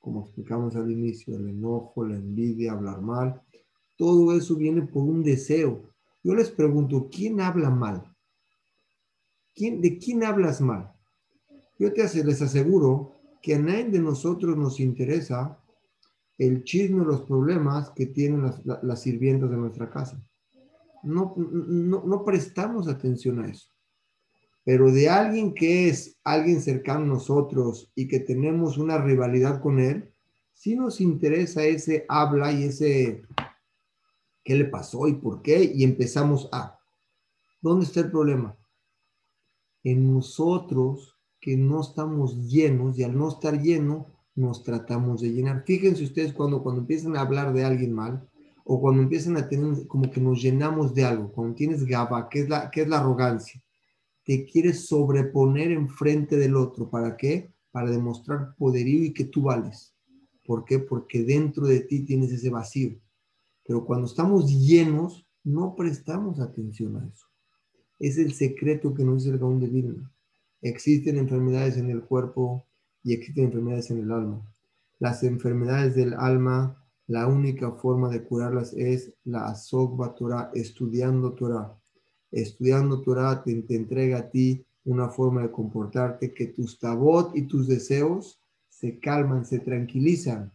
[0.00, 3.42] como explicamos al inicio, el enojo, la envidia, hablar mal,
[3.96, 5.82] todo eso viene por un deseo.
[6.22, 8.04] Yo les pregunto, ¿quién habla mal?
[9.54, 10.92] ¿Quién, ¿De quién hablas mal?
[11.78, 15.58] Yo te les aseguro que a nadie de nosotros nos interesa
[16.38, 20.22] el chisme o los problemas que tienen las, sirvientas de nuestra casa.
[21.02, 23.72] No, no prestamos atención a eso.
[24.64, 29.80] Pero de alguien que es alguien cercano a nosotros y que tenemos una rivalidad con
[29.80, 30.08] él,
[30.52, 33.22] sí nos interesa ese habla y ese
[34.44, 36.78] qué le pasó y por qué, y empezamos a.
[37.60, 38.56] ¿Dónde está el problema?
[39.84, 45.64] En nosotros que no estamos llenos y al no estar lleno nos tratamos de llenar.
[45.66, 48.28] Fíjense ustedes cuando, cuando empiezan a hablar de alguien mal
[48.64, 52.40] o cuando empiezan a tener como que nos llenamos de algo, cuando tienes gaba, que
[52.40, 53.60] es la, que es la arrogancia,
[54.24, 56.88] te quieres sobreponer enfrente del otro.
[56.88, 57.52] ¿Para qué?
[57.72, 59.94] Para demostrar poderío y que tú vales.
[60.44, 60.78] ¿Por qué?
[60.78, 63.01] Porque dentro de ti tienes ese vacío.
[63.64, 67.26] Pero cuando estamos llenos, no prestamos atención a eso.
[67.98, 70.12] Es el secreto que nos dice el Gaón de Vilna.
[70.60, 72.64] Existen enfermedades en el cuerpo
[73.02, 74.42] y existen enfermedades en el alma.
[74.98, 81.76] Las enfermedades del alma, la única forma de curarlas es la Asokba Torah, estudiando Torah.
[82.30, 87.42] Estudiando Torah te, te, entrega a ti una forma de comportarte que tus tabot y
[87.42, 90.52] tus deseos se calman, se tranquilizan,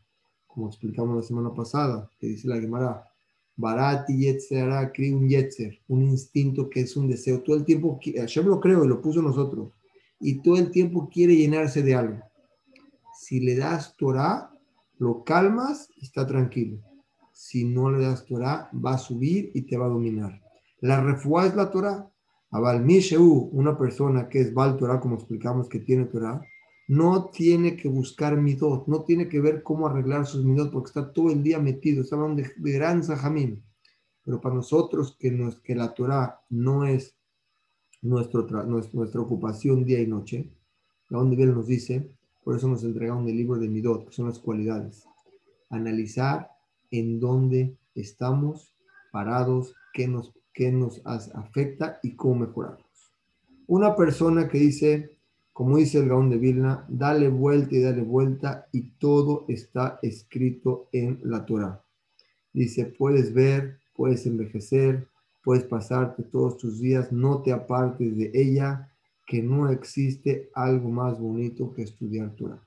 [0.58, 3.06] como explicamos la semana pasada, que dice la Gemara,
[3.56, 7.44] Barati Yetzerara crea un Yetzer, un instinto que es un deseo.
[7.44, 9.72] Todo el tiempo, yo lo creo y lo puso nosotros,
[10.20, 12.24] y todo el tiempo quiere llenarse de algo.
[13.20, 14.52] Si le das Torah,
[14.98, 16.80] lo calmas y está tranquilo.
[17.32, 20.42] Si no le das Torah, va a subir y te va a dominar.
[20.82, 22.10] La refuá es la Torah.
[22.50, 26.42] Abal Misheu, una persona que es Val Torah, como explicamos que tiene Torah,
[26.88, 31.12] no tiene que buscar midot, no tiene que ver cómo arreglar sus midot, porque está
[31.12, 33.62] todo el día metido, está hablando de, gran Sahamim.
[34.24, 37.16] Pero para nosotros que, nos, que la Torah no es
[38.02, 40.50] nuestro, nuestra ocupación día y noche,
[41.10, 42.10] la donde Biel nos dice,
[42.44, 45.06] por eso nos entregaron el libro de midot, que son las cualidades.
[45.70, 46.50] Analizar
[46.92, 48.74] en dónde estamos
[49.12, 52.86] parados, qué nos, qué nos afecta y cómo mejorarlos.
[53.68, 55.17] Una persona que dice,
[55.58, 60.88] como dice el Gaón de Vilna, dale vuelta y dale vuelta y todo está escrito
[60.92, 61.84] en la Torah.
[62.54, 65.08] Dice, puedes ver, puedes envejecer,
[65.44, 68.94] puedes pasarte todos tus días, no te apartes de ella,
[69.26, 72.64] que no existe algo más bonito que estudiar Torah.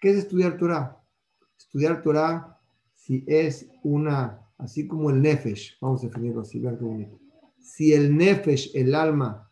[0.00, 1.00] ¿Qué es estudiar Torah?
[1.56, 2.58] Estudiar Torah,
[2.96, 7.20] si es una, así como el Nefesh, vamos a definirlo así, vean qué bonito.
[7.60, 9.48] Si el Nefesh, el alma,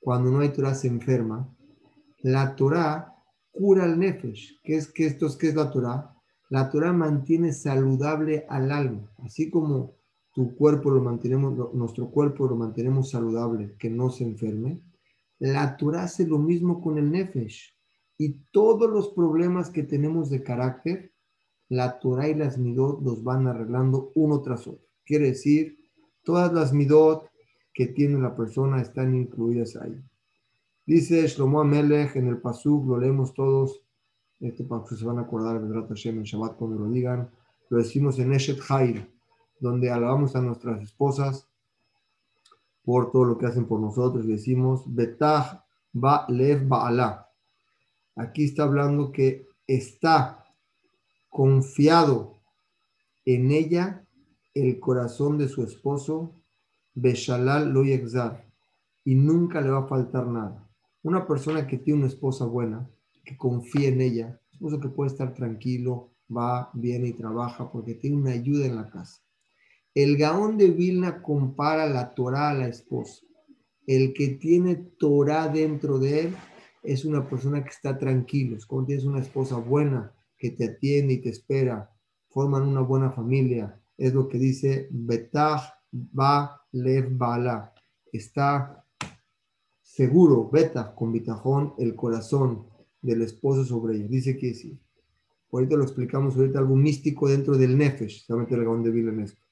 [0.00, 1.54] cuando no hay Torah se enferma,
[2.22, 3.14] la Torah
[3.50, 4.60] cura el nefesh.
[4.62, 6.14] ¿Qué es, qué esto es, qué es la Torah?
[6.50, 9.98] La Torah mantiene saludable al alma, así como
[10.32, 14.80] tu cuerpo lo mantenemos, nuestro cuerpo lo mantenemos saludable, que no se enferme.
[15.38, 17.74] La Torah hace lo mismo con el nefesh.
[18.16, 21.12] Y todos los problemas que tenemos de carácter,
[21.68, 24.86] la Torah y las midot los van arreglando uno tras otro.
[25.04, 25.76] Quiere decir,
[26.22, 27.28] todas las midot
[27.74, 30.00] que tiene la persona están incluidas ahí.
[30.88, 33.82] Dice Shlomo Amelech en el Pasuk, lo leemos todos,
[34.40, 37.28] este Pasuk se van a acordar de Hashem en Shabbat cuando lo digan,
[37.68, 39.06] lo decimos en Eshet Hair,
[39.60, 41.46] donde alabamos a nuestras esposas
[42.82, 47.28] por todo lo que hacen por nosotros, decimos Betah Ba Lev Ba'ala.
[48.16, 50.42] Aquí está hablando que está
[51.28, 52.38] confiado
[53.26, 54.06] en ella
[54.54, 56.32] el corazón de su esposo,
[56.94, 60.64] Beshalal lo y nunca le va a faltar nada.
[61.08, 62.86] Una persona que tiene una esposa buena,
[63.24, 68.16] que confía en ella, esposo que puede estar tranquilo, va, viene y trabaja porque tiene
[68.16, 69.22] una ayuda en la casa.
[69.94, 73.24] El Gaón de Vilna compara la Torah a la esposa.
[73.86, 76.36] El que tiene Torah dentro de él
[76.82, 78.58] es una persona que está tranquilo.
[78.58, 81.90] Es como tienes una esposa buena que te atiende y te espera.
[82.28, 83.80] Forman una buena familia.
[83.96, 87.72] Es lo que dice Betah Ba Lev Bala.
[88.12, 88.84] Está
[89.98, 92.68] seguro, beta, con bitajón, el corazón
[93.02, 94.06] del esposo sobre ella.
[94.06, 94.78] Dice que sí.
[95.50, 99.42] Ahorita lo explicamos, ahorita algo místico dentro del nefesh, solamente el de esto.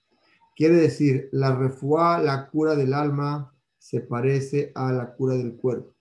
[0.54, 5.92] Quiere decir, la refuá, la cura del alma, se parece a la cura del cuerpo.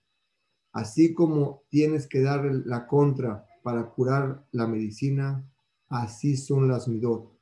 [0.70, 5.44] Así como tienes que dar la contra para curar la medicina,
[5.88, 7.32] así son las midot.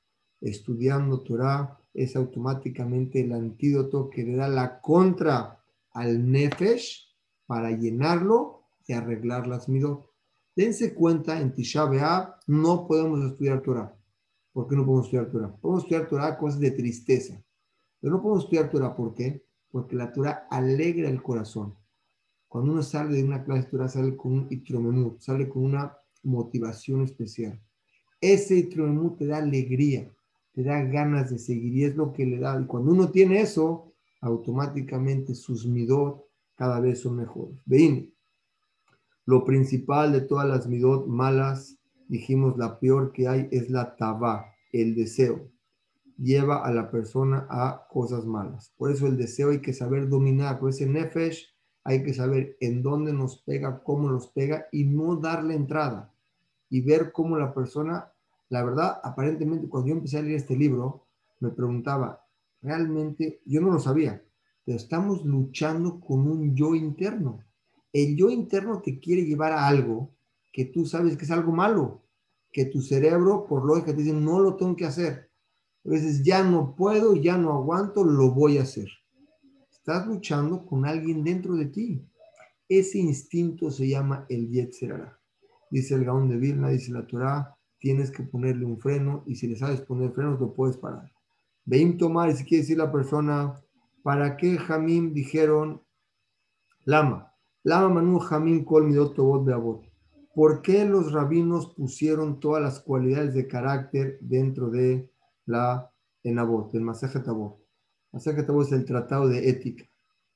[0.41, 5.61] Estudiando Torah es automáticamente el antídoto que le da la contra
[5.95, 7.09] al nefesh
[7.47, 10.11] para llenarlo y arreglar las midot.
[10.55, 11.89] Dense cuenta, en Tisha
[12.47, 13.97] no podemos estudiar Torah.
[14.53, 15.57] ¿Por qué no podemos estudiar Torah?
[15.57, 17.43] Podemos estudiar Torah cosas de tristeza.
[18.01, 19.45] Pero no podemos estudiar Torah, ¿por qué?
[19.71, 21.75] Porque la Torah alegra el corazón.
[22.47, 25.97] Cuando uno sale de una clase de Torah, sale con un itromemut, sale con una
[26.23, 27.61] motivación especial.
[28.21, 30.09] Ese itromemut te da alegría,
[30.53, 32.61] te da ganas de seguir y es lo que le da.
[32.61, 33.94] Y cuando uno tiene eso,
[34.25, 37.61] automáticamente sus midot cada vez son mejores.
[37.67, 38.13] Vein,
[39.27, 44.47] lo principal de todas las midot malas, dijimos la peor que hay es la taba,
[44.73, 45.51] el deseo.
[46.17, 48.73] Lleva a la persona a cosas malas.
[48.77, 50.59] Por eso el deseo hay que saber dominar.
[50.59, 51.49] Por ese nefesh
[51.83, 56.13] hay que saber en dónde nos pega, cómo nos pega y no darle entrada
[56.71, 58.11] y ver cómo la persona,
[58.49, 61.05] la verdad, aparentemente cuando yo empecé a leer este libro,
[61.41, 62.24] me preguntaba,
[62.65, 64.25] realmente, yo no lo sabía,
[64.65, 67.45] pero estamos luchando con un yo interno.
[67.93, 70.11] El yo interno te quiere llevar a algo
[70.53, 72.03] que tú sabes que es algo malo,
[72.51, 75.31] que tu cerebro, por lógica, te dice, no lo tengo que hacer.
[75.85, 78.89] A veces ya no puedo, ya no aguanto, lo voy a hacer.
[79.71, 82.09] Estás luchando con alguien dentro de ti.
[82.69, 85.21] Ese instinto se llama el Yetzerara.
[85.71, 89.47] Dice el Gaón de Vilna, dice la Torah, tienes que ponerle un freno y si
[89.47, 91.14] le sabes poner frenos, lo puedes parar.
[91.67, 93.55] Y si quiere decir la persona,
[94.03, 95.83] ¿para qué Jamim dijeron
[96.85, 97.33] Lama?
[97.63, 99.83] Lama Manu Jamim Kol Midot Beabot.
[100.35, 105.11] ¿Por qué los rabinos pusieron todas las cualidades de carácter dentro de
[105.47, 105.91] la
[106.23, 107.59] Enabot, el Masajet Abot?
[108.13, 109.85] Masajet Abot es el tratado de ética.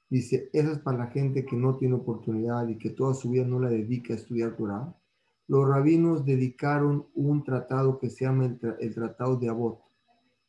[0.08, 3.44] Dice, eso es para la gente que no tiene oportunidad y que toda su vida
[3.44, 4.94] no la dedica a estudiar Torah
[5.48, 9.80] los rabinos dedicaron un tratado que se llama el, Tratado de Abot.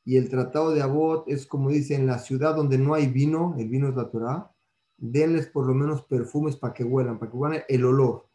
[0.10, 3.54] Y el Tratado de Abot es como dice, en la ciudad donde no hay vino,
[3.60, 4.52] el vino es la Torah,
[4.98, 8.26] denles por lo menos perfumes para que huelan, para que huelan el olor.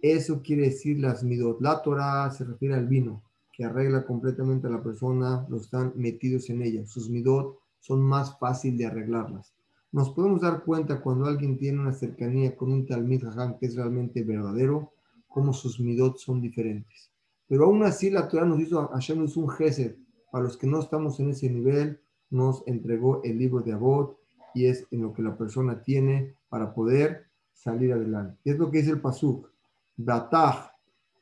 [0.00, 1.60] Eso quiere decir las midot.
[1.60, 3.22] La Torah se refiere al vino,
[3.52, 6.86] que arregla completamente a la persona, los están metidos en ella.
[6.86, 9.52] Sus midot son más fácil de arreglarlas.
[9.92, 13.76] Nos podemos dar cuenta cuando alguien tiene una cercanía con un Talmid Hajam que es
[13.76, 14.94] realmente verdadero,
[15.28, 17.10] cómo sus midot son diferentes.
[17.46, 19.96] Pero aún así la Torah nos hizo, Hashem nos un gesed.
[20.36, 24.18] Para los que no estamos en ese nivel, nos entregó el libro de Abot
[24.52, 27.24] y es en lo que la persona tiene para poder
[27.54, 28.38] salir adelante.
[28.44, 29.48] Es lo que dice el Pasuk.
[29.96, 30.72] Bataj,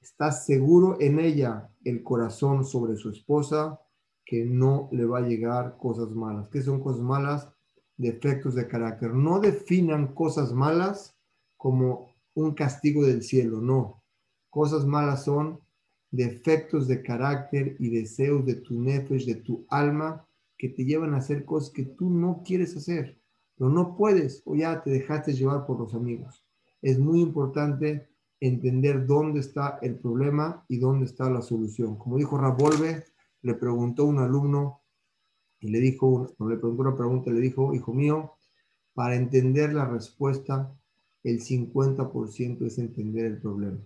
[0.03, 3.79] está seguro en ella el corazón sobre su esposa
[4.25, 6.49] que no le va a llegar cosas malas.
[6.49, 7.49] ¿Qué son cosas malas?
[7.97, 9.15] Defectos de carácter.
[9.15, 11.17] No definan cosas malas
[11.57, 14.03] como un castigo del cielo, no.
[14.51, 15.61] Cosas malas son
[16.15, 21.19] defectos de carácter y deseos de tu nefesh, de tu alma, que te llevan a
[21.19, 23.19] hacer cosas que tú no quieres hacer,
[23.57, 26.45] pero no puedes o ya te dejaste llevar por los amigos.
[26.81, 28.09] Es muy importante
[28.41, 31.97] entender dónde está el problema y dónde está la solución.
[31.97, 33.05] Como dijo Rabolve,
[33.43, 34.83] le preguntó un alumno
[35.61, 38.35] y le dijo, le preguntó una pregunta, le dijo, hijo mío,
[38.93, 40.73] para entender la respuesta,
[41.25, 43.81] el 50% es entender el problema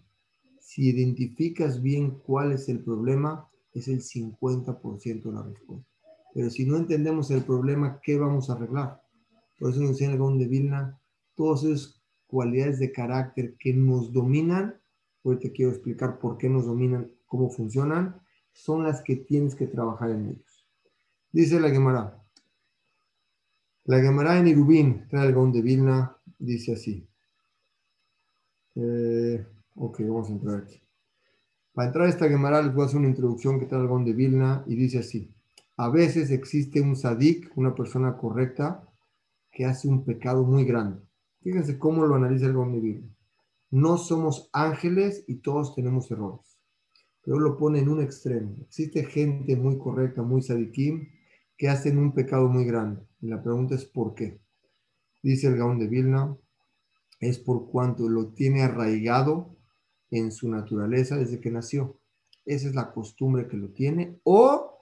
[0.68, 5.88] si identificas bien cuál es el problema, es el 50% de la respuesta.
[6.34, 9.00] Pero si no entendemos el problema, ¿qué vamos a arreglar?
[9.58, 11.00] Por eso nos enseña el de Vilna,
[11.34, 14.78] todas esas cualidades de carácter que nos dominan,
[15.22, 18.20] hoy te quiero explicar por qué nos dominan, cómo funcionan,
[18.52, 20.66] son las que tienes que trabajar en ellos.
[21.32, 22.22] Dice la Gemara.
[23.84, 27.08] La Gemara en Irubín, trae el de Vilna, dice así.
[28.74, 29.46] Eh,
[29.80, 30.82] Ok, vamos a entrar aquí.
[31.72, 34.12] Para entrar a esta Gemara les voy a hacer una introducción que trae el de
[34.12, 35.32] Vilna y dice así.
[35.76, 38.82] A veces existe un sadik, una persona correcta,
[39.52, 41.00] que hace un pecado muy grande.
[41.42, 43.08] Fíjense cómo lo analiza el de Vilna.
[43.70, 46.58] No somos ángeles y todos tenemos errores.
[47.22, 48.56] Pero lo pone en un extremo.
[48.62, 51.08] Existe gente muy correcta, muy sadikim,
[51.56, 53.00] que hacen un pecado muy grande.
[53.20, 54.40] Y la pregunta es ¿por qué?
[55.22, 56.36] Dice el Gaón de Vilna,
[57.20, 59.57] es por cuanto lo tiene arraigado
[60.10, 61.98] en su naturaleza desde que nació.
[62.44, 64.78] Esa es la costumbre que lo tiene o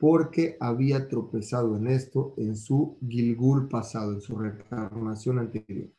[0.00, 5.90] porque había tropezado en esto en su Gilgul pasado, en su reencarnación anterior.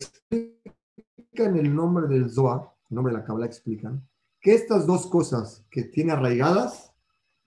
[0.00, 4.08] Explican el nombre del Zohar, el nombre de la Kabbalah explican,
[4.40, 6.92] que estas dos cosas que tiene arraigadas,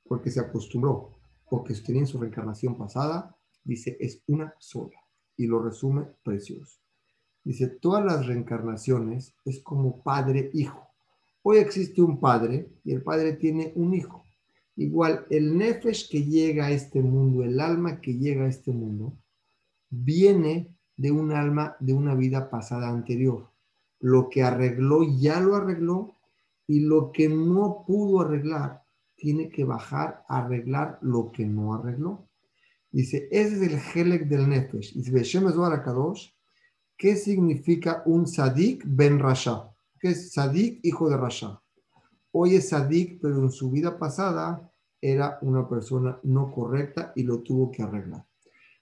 [0.04, 1.10] porque se acostumbró,
[1.50, 5.00] porque tenía en su reencarnación pasada, dice, es una sola.
[5.36, 6.85] Y lo resume precioso.
[7.46, 10.90] Dice, todas las reencarnaciones es como padre-hijo.
[11.44, 14.26] Hoy existe un padre y el padre tiene un hijo.
[14.76, 19.16] Igual, el nefesh que llega a este mundo, el alma que llega a este mundo,
[19.92, 23.52] viene de un alma de una vida pasada anterior.
[24.00, 26.16] Lo que arregló ya lo arregló
[26.66, 28.84] y lo que no pudo arreglar
[29.16, 32.28] tiene que bajar a arreglar lo que no arregló.
[32.92, 34.96] Dice, ese es el helek del nefesh.
[34.96, 35.40] Dice,
[35.84, 36.35] Kadosh,
[36.98, 39.70] ¿Qué significa un sadik ben rasha?
[40.00, 41.62] ¿Qué es sadik hijo de rasha?
[42.32, 44.72] Hoy es sadik, pero en su vida pasada
[45.02, 48.26] era una persona no correcta y lo tuvo que arreglar.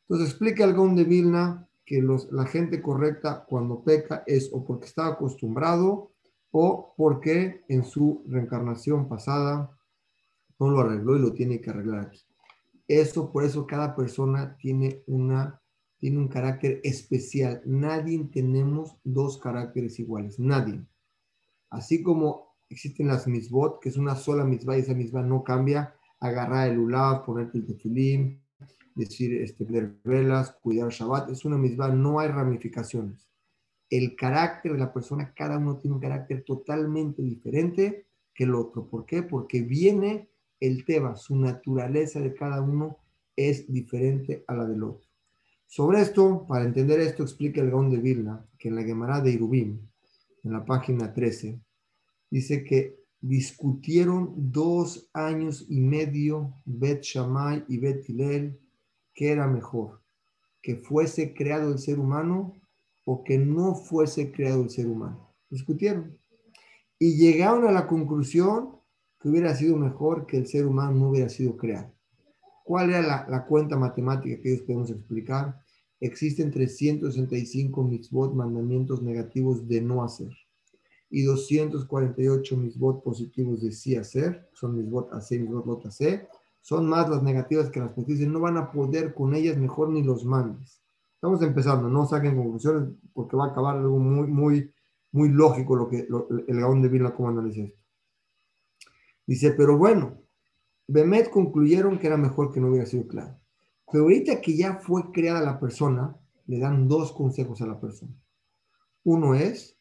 [0.01, 4.85] Entonces explica el de Vilna que los, la gente correcta cuando peca es o porque
[4.85, 6.11] estaba acostumbrado
[6.51, 9.71] o porque en su reencarnación pasada
[10.59, 12.21] no lo arregló y lo tiene que arreglar aquí.
[12.87, 15.62] Eso, por eso cada persona tiene una
[16.03, 17.61] tiene un carácter especial.
[17.65, 20.85] Nadie tenemos dos caracteres iguales, nadie.
[21.69, 25.95] Así como existen las misbot, que es una sola misbah y esa misbah no cambia,
[26.19, 28.37] agarrar el ulav, ponerte el tefilim,
[28.95, 29.65] decir, este,
[30.03, 33.29] velas, cuidar Shabbat, es una misbah, no hay ramificaciones.
[33.89, 38.89] El carácter de la persona, cada uno tiene un carácter totalmente diferente que el otro.
[38.89, 39.23] ¿Por qué?
[39.23, 40.27] Porque viene
[40.59, 42.97] el tema, su naturaleza de cada uno
[43.37, 45.12] es diferente a la del otro.
[45.75, 49.31] Sobre esto, para entender esto, explica el Gaón de Vilna, que en la Gemara de
[49.31, 49.79] Irubim,
[50.43, 51.59] en la página 13,
[52.29, 58.59] dice que discutieron dos años y medio Bet Shammai y Bet Hillel
[59.15, 59.99] qué era mejor,
[60.61, 62.53] que fuese creado el ser humano
[63.03, 65.33] o que no fuese creado el ser humano.
[65.49, 66.15] Discutieron
[66.99, 68.77] y llegaron a la conclusión
[69.19, 71.91] que hubiera sido mejor que el ser humano no hubiera sido creado.
[72.63, 75.62] ¿Cuál era la, cuenta matemática que ellos podemos explicar?
[76.03, 80.35] Existen 365 mitzvot, mandamientos negativos de no hacer,
[81.09, 86.27] y 248 mitzvot positivos de sí hacer, son mitzvot hacer, mitzvot lot hacer,
[86.59, 90.03] son más las negativas que las positivas, no van a poder con ellas, mejor ni
[90.03, 90.81] los mandes.
[91.15, 94.73] Estamos empezando, no saquen conclusiones porque va a acabar algo muy, muy,
[95.13, 97.79] muy lógico lo que el Gaón de Vilna como analiza esto.
[99.25, 100.17] Dice, pero bueno,
[100.85, 103.39] Bemet concluyeron que era mejor que no hubiera sido claro.
[103.93, 106.17] Pero ahorita que ya fue creada la persona,
[106.47, 108.11] le dan dos consejos a la persona.
[109.03, 109.77] Uno es,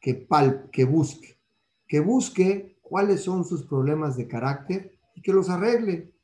[0.00, 1.38] que, pal, que busque,
[1.86, 6.14] que busque cuáles son sus problemas de carácter y que los arregle.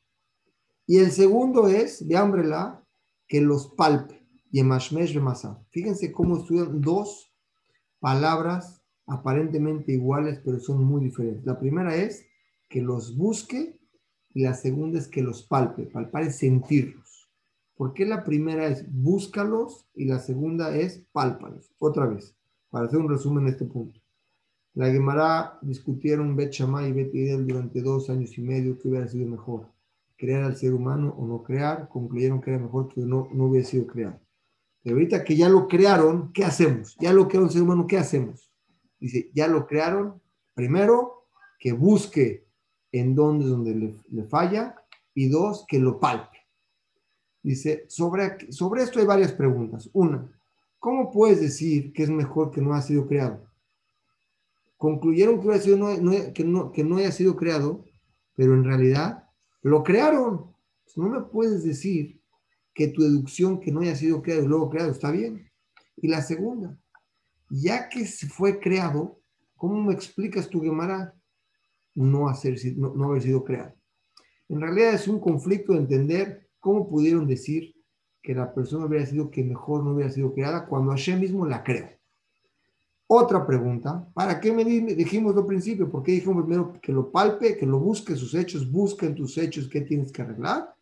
[0.87, 2.83] Y el segundo es, de la
[3.29, 4.27] que los palpe.
[4.53, 5.21] Yemashmesh.
[5.69, 7.31] Fíjense cómo estudian dos
[8.01, 11.45] palabras aparentemente iguales, pero son muy diferentes.
[11.45, 12.25] La primera es
[12.71, 13.84] que los busque
[14.35, 15.85] y la segunda es que los palpe.
[15.85, 17.31] Palpar es sentirlos.
[17.77, 21.73] ¿Por qué la primera es búscalos y la segunda es pálpalos?
[21.79, 22.37] Otra vez,
[22.69, 24.01] para hacer un resumen en este punto.
[24.75, 27.13] La Gemara discutieron Bet Shammai y Bet
[27.47, 29.69] durante dos años y medio que hubiera sido mejor,
[30.17, 31.89] crear al ser humano o no crear.
[31.89, 34.21] Concluyeron que era mejor que no, no hubiera sido creado.
[34.83, 36.97] Pero ahorita que ya lo crearon, ¿qué hacemos?
[37.01, 38.53] Ya lo creó el ser humano, ¿qué hacemos?
[38.99, 40.21] Dice, ya lo crearon,
[40.55, 41.29] primero,
[41.59, 42.44] que busque
[42.95, 44.77] en dónde, donde le, falla,
[45.15, 46.39] y dos, que lo palpe.
[47.43, 49.91] Dice, sobre, sobre esto hay varias preguntas.
[49.93, 50.31] Una,
[50.79, 53.51] ¿cómo puedes decir que es mejor que no ha sido creado?
[54.77, 57.85] Concluyeron que, que, no, que no haya sido creado,
[58.37, 59.29] pero en realidad
[59.63, 60.55] lo crearon.
[60.95, 62.21] No me puedes decir
[62.73, 65.51] que tu deducción que no haya sido creado y luego creado está bien.
[65.97, 66.79] Y la segunda,
[67.51, 69.19] ya que fue creado,
[69.57, 71.13] ¿cómo me explicas tu Gemara
[71.95, 72.57] no, hacer,
[73.05, 73.75] haber sido creado?
[74.49, 77.75] En realidad es un conflicto de entender cómo pudieron decir
[78.23, 81.63] que la persona hubiera sido que mejor no hubiera sido creada cuando Hashem mismo la
[81.63, 81.89] creó.
[83.07, 85.91] Otra pregunta, ¿para qué me dijimos al principio?
[85.91, 89.37] ¿Por qué dijimos primero que lo palpe, que lo busque sus hechos, busca en tus
[89.37, 90.75] hechos qué tienes que arreglar?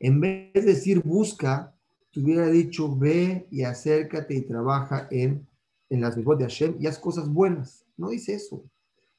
[0.00, 1.72] En vez de decir busca,
[2.10, 5.46] te hubiera dicho ve y acércate y trabaja en,
[5.88, 7.84] en las mejores de Hashem y haz cosas buenas.
[7.96, 8.64] No dice eso.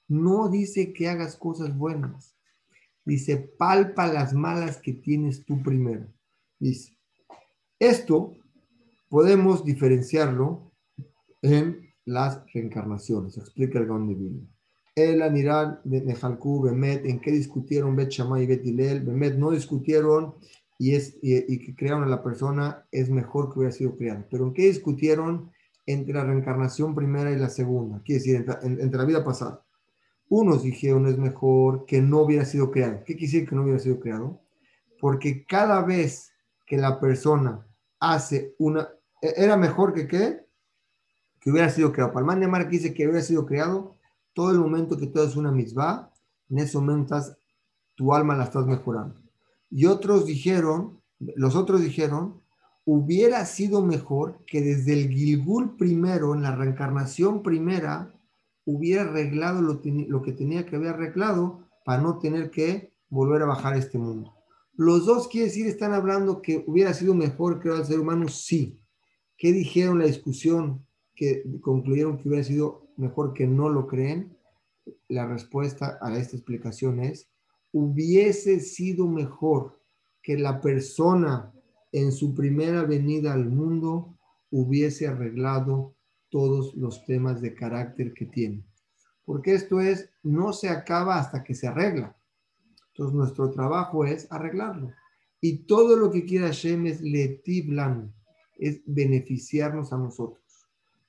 [0.10, 2.36] No dice que hagas cosas buenas.
[3.06, 6.08] Dice palpa las malas que tienes tú primero.
[6.60, 6.98] Dice,
[7.80, 8.34] esto
[9.08, 10.74] podemos diferenciarlo
[11.42, 13.38] en las reencarnaciones.
[13.38, 14.42] Explica el Gaon de
[14.96, 19.02] El Aniral de Nehalku, Bemet, ¿en qué discutieron Bet Shammai y Bet Hillel?
[19.02, 20.36] Bemet no discutieron
[20.78, 24.26] y, es, y, que crearon a la persona es mejor que hubiera sido creado.
[24.32, 25.52] Pero ¿en qué discutieron
[25.86, 28.02] entre la reencarnación primera y la segunda?
[28.04, 29.64] Quiere decir, entre, la vida pasada.
[30.30, 33.04] Unos dijeron es mejor que no hubiera sido creado.
[33.04, 34.40] ¿Qué decir que no hubiera sido creado?
[35.00, 36.32] Porque cada vez
[36.68, 37.66] que la persona
[38.00, 38.88] hace una...
[39.22, 40.46] E, ¿Era mejor que qué?
[41.40, 42.14] Que hubiera sido creado.
[42.14, 43.96] Palmán de Mar dice que hubiera sido creado
[44.34, 46.12] todo el momento que tú haces una misma,
[46.50, 47.18] en ese momento
[47.96, 49.20] tu alma la estás mejorando.
[49.70, 52.42] Y otros dijeron, los otros dijeron,
[52.86, 58.14] hubiera sido mejor que desde el Gilgul primero, en la reencarnación primera,
[58.70, 63.76] hubiera arreglado lo, que tenía que haber arreglado para no tener que volver a bajar
[63.76, 64.36] este mundo.
[64.76, 68.80] Los dos, quiere decir, están hablando que hubiera sido mejor crear al ser humano, sí.
[69.38, 70.86] ¿Qué dijeron la discusión?
[71.16, 74.38] Que concluyeron que hubiera sido mejor que no lo creen.
[75.08, 77.30] La respuesta a esta explicación es
[77.72, 79.80] hubiese sido mejor
[80.22, 81.52] que la persona
[81.92, 84.18] en su primera venida al mundo
[84.52, 85.96] hubiese arreglado
[86.30, 88.64] todos los temas de carácter que tiene.
[89.26, 92.16] Porque esto es, no se acaba hasta que se arregla.
[92.90, 94.92] Entonces nuestro trabajo es arreglarlo.
[95.42, 98.14] Y todo lo que quiere Hashem es letiblan,
[98.58, 100.44] es beneficiarnos a nosotros.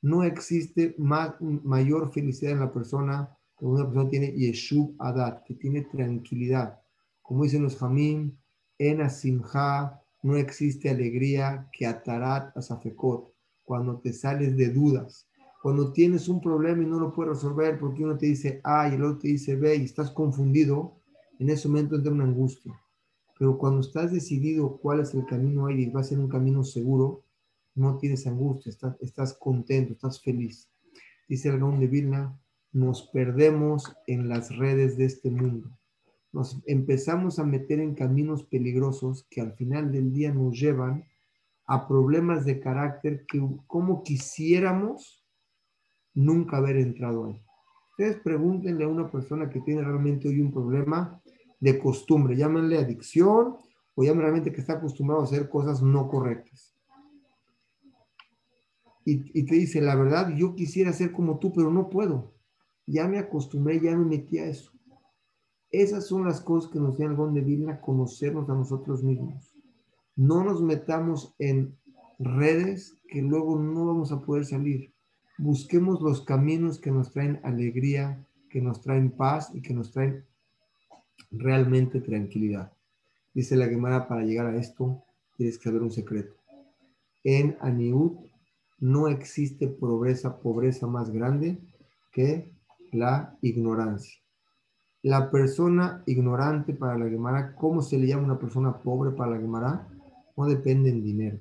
[0.02, 5.54] No existe más, mayor felicidad en la persona cuando una persona tiene yeshub adat, que
[5.54, 6.80] tiene tranquilidad.
[7.20, 8.36] Como dicen los jamim,
[8.78, 13.34] en asimha no existe alegría que atarat asafekot,
[13.70, 15.28] cuando te sales de dudas.
[15.62, 18.96] Cuando tienes un problema y no lo puedes resolver porque uno te dice A y
[18.96, 20.96] el otro te dice B y estás confundido,
[21.38, 22.76] en ese momento entra una angustia.
[23.38, 26.64] Pero cuando estás decidido cuál es el camino ahí y va a ser un camino
[26.64, 27.22] seguro,
[27.76, 30.68] no tienes angustia, estás, contento, estás feliz.
[31.28, 32.36] Dice el Gaón de Vilna,
[32.72, 35.70] nos perdemos en las redes de este mundo.
[36.32, 41.04] Nos empezamos a meter en caminos peligrosos que al final del día nos llevan
[41.70, 45.24] a problemas de carácter que como quisiéramos
[46.14, 47.42] nunca haber entrado ahí.
[47.92, 51.20] Ustedes pregúntenle a una persona que tiene realmente hoy un problema
[51.60, 53.56] de costumbre, llámenle adicción
[53.94, 56.74] o llámenle realmente que está acostumbrado a hacer cosas no correctas
[59.04, 62.34] y, te dice, la verdad, yo quisiera ser como tú, pero no puedo.
[62.86, 64.72] Ya me acostumbré, ya me metí a eso.
[65.70, 69.49] Esas son las cosas que nos dan el don de Vilna, conocernos a nosotros mismos.
[70.20, 71.78] No nos metamos en
[72.18, 74.92] redes que luego no vamos a poder salir.
[75.38, 80.26] Busquemos los caminos que nos traen alegría, que nos traen paz y que nos traen
[81.30, 82.70] realmente tranquilidad.
[83.32, 85.02] Dice la Gemara, para llegar a esto,
[85.38, 86.34] tienes que saber un secreto.
[87.24, 88.18] En Aniut
[88.78, 91.56] no existe pobreza, pobreza más grande
[92.12, 92.52] que
[92.92, 94.20] la ignorancia.
[95.00, 99.40] La persona ignorante para la Gemara, ¿cómo se le llama una persona pobre para la
[99.40, 99.89] Gemara?
[100.40, 101.38] No depende en dinero,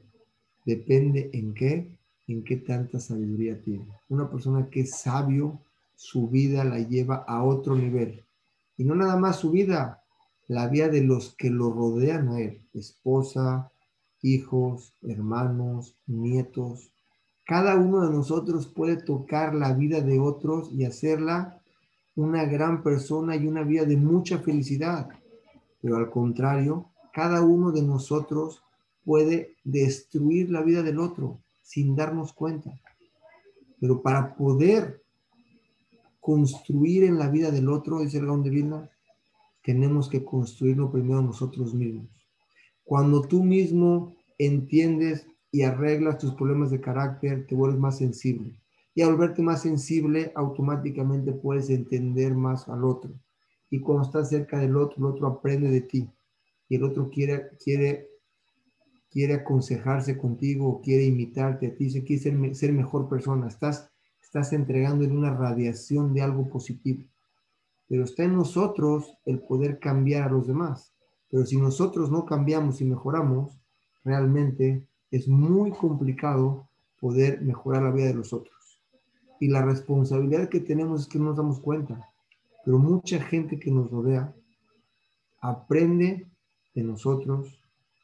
[0.66, 1.90] depende en qué,
[2.28, 3.88] en qué tanta sabiduría tiene.
[4.10, 5.62] Una persona que es sabio,
[5.96, 8.26] su vida la lleva a otro nivel.
[8.76, 10.04] Y no nada más su vida,
[10.50, 13.72] la vida de los que lo rodean a él, esposa,
[14.22, 16.92] hijos, hermanos, nietos,
[17.46, 21.62] cada uno de nosotros puede tocar la vida de otros y hacerla
[22.18, 25.08] una gran persona y una vida de mucha felicidad.
[25.82, 28.62] Pero al contrario, cada uno de nosotros
[29.04, 32.72] puede destruir la vida del otro sin darnos cuenta.
[33.80, 35.04] Pero para poder
[36.20, 38.90] construir en la vida del otro, dice el Gaón de Vilna,
[39.64, 42.08] tenemos que construirlo primero nosotros mismos.
[42.84, 48.60] Cuando tú mismo entiendes y arreglas tus problemas de carácter, te vuelves más sensible.
[48.96, 53.12] Y al volverte más sensible, automáticamente puedes entender más al otro.
[53.70, 56.10] Y cuando estás cerca del otro, el otro aprende de ti.
[56.68, 58.09] Y el otro quiere, quiere,
[59.10, 63.48] quiere aconsejarse contigo, quiere imitarte a ti, se quiere ser, ser mejor persona.
[63.48, 63.90] Estás,
[64.22, 67.04] estás entregando en una radiación de algo positivo.
[67.88, 70.94] Pero está en nosotros el poder cambiar a los demás.
[71.30, 73.60] Pero si nosotros no cambiamos y mejoramos,
[74.04, 76.68] realmente es muy complicado
[77.00, 78.82] poder mejorar la vida de los otros.
[79.40, 82.10] Y la responsabilidad que tenemos es que no nos damos cuenta,
[82.66, 84.34] pero mucha gente que nos rodea
[85.42, 86.28] aprende
[86.76, 87.59] de nosotros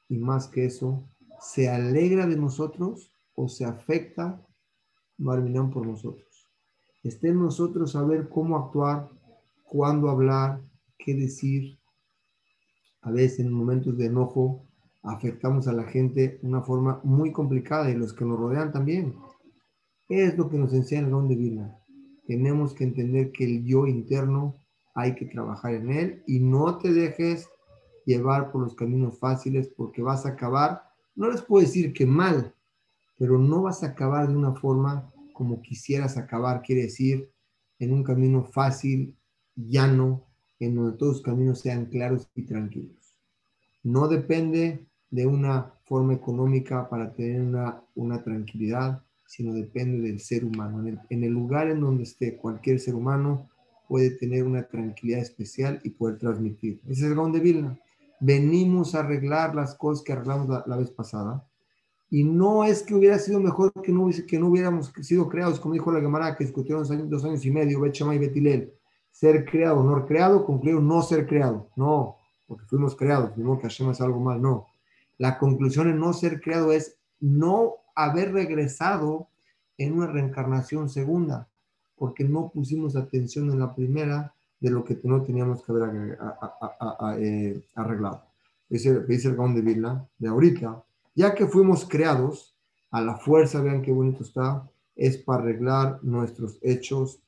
[0.07, 1.07] y más que eso,
[1.39, 4.41] se alegra de nosotros o se afecta,
[5.17, 6.47] marminan por nosotros.
[7.03, 9.09] Está en nosotros saber cómo actuar,
[9.63, 10.61] cuándo hablar,
[10.97, 11.77] qué decir.
[13.01, 14.65] A veces en momentos de enojo
[15.03, 19.15] afectamos a la gente de una forma muy complicada y los que nos rodean también.
[20.09, 21.71] Es lo que nos enseña el don de.
[22.25, 24.55] Tenemos que entender que el yo interno
[24.95, 27.47] hay que trabajar en él y no te dejes
[28.05, 30.83] llevar por los caminos fáciles porque vas a acabar,
[31.15, 32.53] no les puedo decir que mal,
[33.17, 37.29] pero no vas a acabar de una forma como quisieras acabar, quiere decir
[37.79, 39.15] en un camino fácil,
[39.55, 40.25] llano,
[40.59, 43.17] en donde todos los caminos sean claros y tranquilos.
[43.83, 50.45] No depende de una forma económica para tener una, una tranquilidad, sino depende del ser
[50.45, 50.85] humano.
[51.09, 53.49] En el, lugar en donde esté cualquier ser humano
[53.87, 56.81] puede tener una tranquilidad especial y poder transmitir.
[56.87, 57.79] Ese es el de Vilna.
[58.19, 61.45] Venimos a arreglar las cosas que arreglamos la, vez pasada.
[62.09, 65.73] Y no es que hubiera sido mejor que no, que no hubiéramos sido creados, como
[65.73, 68.73] dijo la Gemara, que discutieron dos años, dos años y medio, Bet y Betilel.
[69.11, 71.69] Ser creado, no creado, concluyeron no ser creado.
[71.75, 74.67] No, porque fuimos creados, no que Hashem es algo mal, no
[75.17, 79.29] la conclusión en no ser creado es no haber regresado
[79.77, 81.49] en una reencarnación segunda,
[81.95, 84.34] porque no pusimos atención en la primera
[84.65, 86.17] de lo que no teníamos que haber
[87.19, 88.23] eh, arreglado.
[88.67, 92.57] Dice, dice el Gaón de Vilna de ahorita, ya que fuimos creados
[92.89, 97.19] a la fuerza, vean qué bonito está, es para arreglar nuestros hechos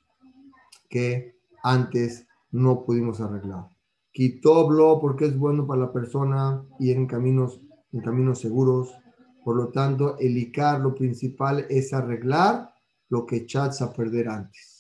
[0.90, 3.70] que antes no pudimos arreglar.
[4.12, 7.62] Quitóblo porque es bueno para la persona y en caminos,
[7.94, 8.96] en caminos seguros.
[9.44, 12.74] Por lo tanto, el ICAR, lo principal es arreglar
[13.10, 14.77] lo que echas a perder antes.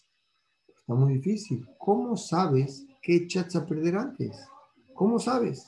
[0.87, 1.67] Está muy difícil.
[1.77, 4.47] ¿Cómo sabes qué echas a perder antes?
[4.93, 5.67] ¿Cómo sabes?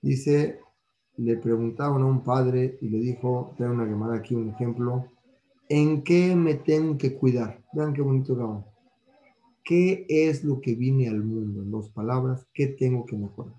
[0.00, 0.60] Dice,
[1.18, 5.04] le preguntaban a un padre y le dijo, tengo una llamada aquí, un ejemplo,
[5.68, 7.62] ¿en qué me tengo que cuidar?
[7.74, 8.64] Vean qué bonito grabado.
[9.62, 11.60] ¿Qué es lo que viene al mundo?
[11.60, 13.52] En dos palabras, ¿qué tengo que mejorar?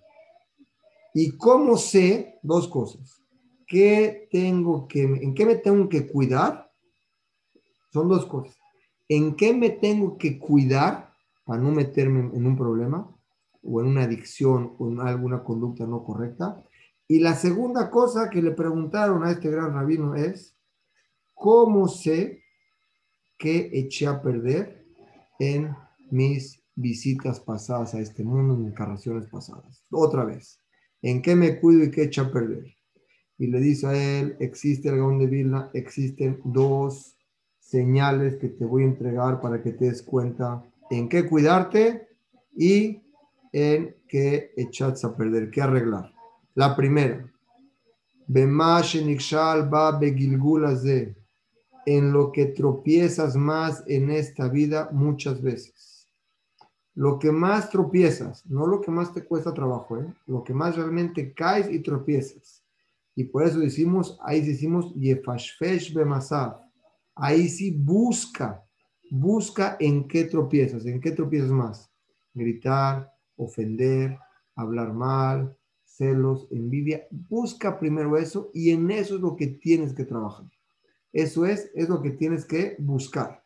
[1.14, 2.40] ¿Y cómo sé?
[2.42, 3.22] Dos cosas.
[3.68, 6.72] ¿Qué tengo que, ¿En qué me tengo que cuidar?
[7.94, 8.61] Son dos cosas.
[9.12, 13.14] ¿En qué me tengo que cuidar para no meterme en un problema
[13.62, 16.64] o en una adicción o en alguna conducta no correcta?
[17.10, 20.56] Y la segunda cosa que le preguntaron a este gran rabino es,
[21.34, 22.42] ¿cómo sé
[23.38, 24.86] que eché a perder
[25.40, 25.76] en
[26.10, 29.84] mis visitas pasadas a este mundo, en encarnaciones pasadas?
[29.92, 30.58] Otra vez,
[31.02, 32.64] ¿en qué me cuido y qué eché a perder?
[33.38, 37.18] y le dice a él, existe el Gaón de Vilna, existen dos
[37.72, 42.08] señales que te voy a entregar para que te des cuenta en qué cuidarte
[42.56, 43.02] y
[43.54, 46.12] en qué echas a perder, qué arreglar.
[46.54, 47.26] La primera,
[51.86, 56.08] en lo que tropiezas más en esta vida muchas veces.
[56.94, 60.14] Lo que más tropiezas, no lo que más te cuesta trabajo, ¿eh?
[60.28, 62.62] lo que más realmente caes y tropiezas
[63.16, 66.62] y por eso decimos, ahí decimos, Yefashfesh Bemasav.
[67.16, 68.64] Ahí sí busca,
[69.10, 71.92] busca en qué tropiezas, en qué tropiezas más.
[72.34, 74.18] Gritar, ofender,
[74.56, 77.08] hablar mal, celos, envidia.
[77.12, 80.46] Busca primero eso y en eso es lo que tienes que trabajar.
[81.12, 83.44] Eso es, es lo que tienes que buscar.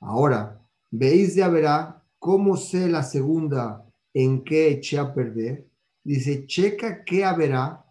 [0.00, 0.60] Ahora,
[0.90, 5.68] veis ya verá cómo sé la segunda en qué eché a perder.
[6.04, 7.84] Dice, checa qué haberá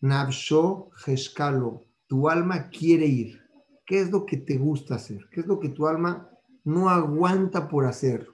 [0.00, 3.40] Navsho Jeshkalo, tu alma quiere ir.
[3.86, 5.28] ¿Qué es lo que te gusta hacer?
[5.30, 6.28] ¿Qué es lo que tu alma
[6.64, 8.26] no aguanta por hacer?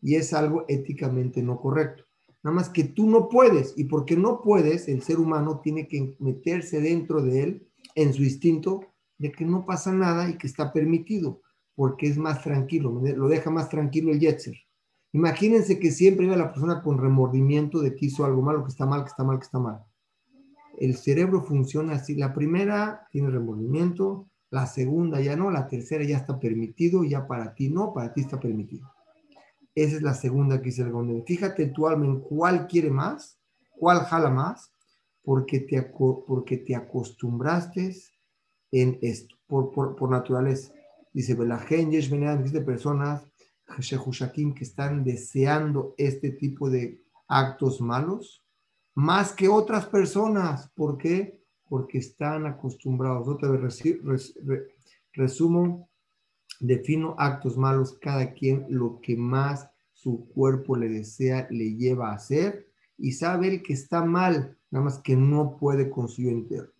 [0.00, 2.04] Y es algo éticamente no correcto.
[2.42, 3.74] Nada más que tú no puedes.
[3.76, 8.22] Y porque no puedes, el ser humano tiene que meterse dentro de él, en su
[8.22, 8.80] instinto,
[9.18, 11.40] de que no pasa nada y que está permitido,
[11.74, 14.54] porque es más tranquilo, lo deja más tranquilo el Yetzer.
[15.12, 18.84] Imagínense que siempre iba la persona con remordimiento de que hizo algo malo, que está
[18.84, 19.86] mal, que está mal, que está mal
[20.78, 22.14] el cerebro funciona así.
[22.14, 27.54] La primera tiene remordimiento, la segunda ya no, la tercera ya está permitido, ya para
[27.54, 28.90] ti no, para ti está permitido.
[29.74, 31.24] Esa es la segunda que dice el Gondel.
[31.26, 33.38] Fíjate tu alma en cuál quiere más,
[33.78, 34.72] cuál jala más,
[35.22, 37.94] porque te, porque te acostumbraste
[38.70, 40.72] en esto, por, por, por naturaleza.
[41.12, 43.24] Dice, existe personas
[44.54, 48.45] que están deseando este tipo de actos malos,
[48.96, 50.70] más que otras personas.
[50.74, 51.38] ¿Por qué?
[51.68, 53.28] Porque están acostumbrados.
[53.28, 53.94] Otra vez
[55.12, 55.88] resumo,
[56.58, 62.14] defino actos malos, cada quien lo que más su cuerpo le desea, le lleva a
[62.14, 62.66] hacer
[62.96, 66.72] y sabe el que está mal, nada más que no puede con su interno.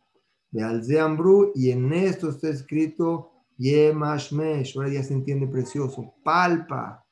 [0.50, 7.04] De Alzeambru, y en esto está escrito, Yemashmesh, ahora ya se entiende precioso, palpa,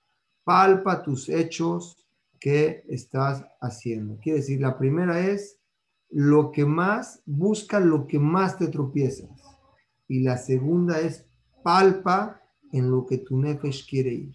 [0.44, 2.03] palpa tus hechos
[2.44, 4.18] que estás haciendo.
[4.20, 5.62] Quiere decir, la primera es
[6.10, 9.30] lo que más, busca lo que más te tropiezas.
[10.08, 11.24] Y la segunda es
[11.62, 14.34] palpa en lo que tu nefesh quiere ir.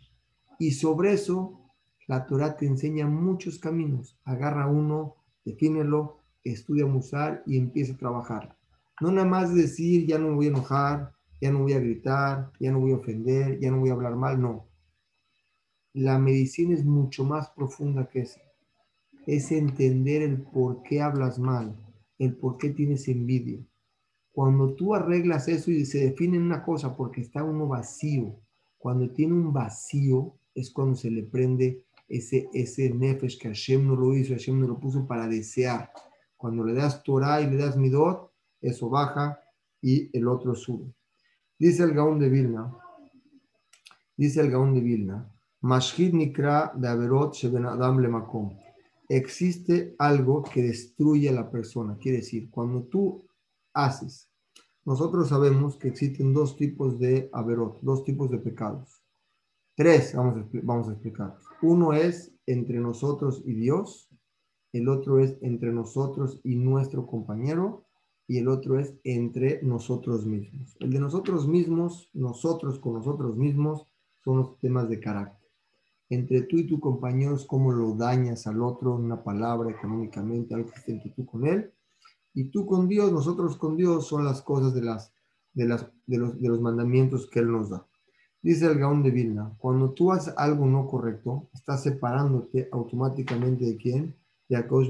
[0.58, 1.62] Y sobre eso,
[2.08, 4.20] la Torah te enseña muchos caminos.
[4.24, 8.58] Agarra uno, defínelo, estudia musar y empieza a trabajar.
[9.02, 12.52] No nada más decir, ya no me voy a enojar, ya no voy a gritar,
[12.60, 14.42] ya no voy a ofender, ya no voy a hablar mal.
[14.42, 14.69] No
[15.94, 18.40] la medicina es mucho más profunda que eso.
[19.26, 21.76] Es entender el por qué hablas mal,
[22.18, 23.60] el por qué tienes envidia.
[24.32, 28.40] Cuando tú arreglas eso y se define una cosa porque está uno vacío,
[28.78, 33.96] cuando tiene un vacío es cuando se le prende ese, ese nefesh que Hashem no
[33.96, 35.92] lo hizo, Hashem no lo puso para desear.
[36.38, 38.32] Cuando le das Torah y le das Midot,
[38.62, 39.40] eso baja
[39.82, 40.94] y el otro sube.
[41.58, 42.74] Dice el Gaón de Vilna,
[44.16, 45.30] dice el Gaón de Vilna,
[45.62, 48.58] Mashhid Nikra de Averot Adam Lemakom.
[49.10, 51.98] Existe algo que destruye a la persona.
[51.98, 53.26] Quiere decir, cuando tú
[53.74, 54.32] haces,
[54.86, 59.04] nosotros sabemos que existen dos tipos de Averot, dos tipos de pecados.
[59.76, 61.36] Tres, vamos a, vamos a explicar.
[61.62, 64.08] Uno es entre nosotros y Dios,
[64.72, 67.86] el otro es entre nosotros y nuestro compañero,
[68.28, 70.78] y el otro es entre nosotros mismos.
[70.80, 73.88] El de nosotros mismos, nosotros con nosotros mismos,
[74.24, 75.39] son los temas de carácter
[76.10, 80.72] entre tú y tu compañero es cómo lo dañas al otro, una palabra, económicamente, algo
[80.72, 81.72] que esté entre tú con él.
[82.34, 85.14] Y tú con Dios, nosotros con Dios son las cosas de, las,
[85.54, 87.86] de, las, de, los, de los mandamientos que Él nos da.
[88.42, 93.78] Dice el Gaón de Vilna, cuando tú haces algo no correcto, estás separándote automáticamente de
[93.78, 94.16] quién?
[94.48, 94.90] De Akosh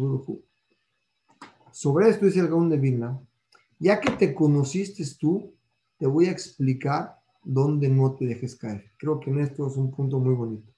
[1.72, 3.20] Sobre esto dice el Gaón de Vilna,
[3.80, 5.54] ya que te conociste tú,
[5.98, 8.92] te voy a explicar dónde no te dejes caer.
[8.98, 10.72] Creo que en esto es un punto muy bonito.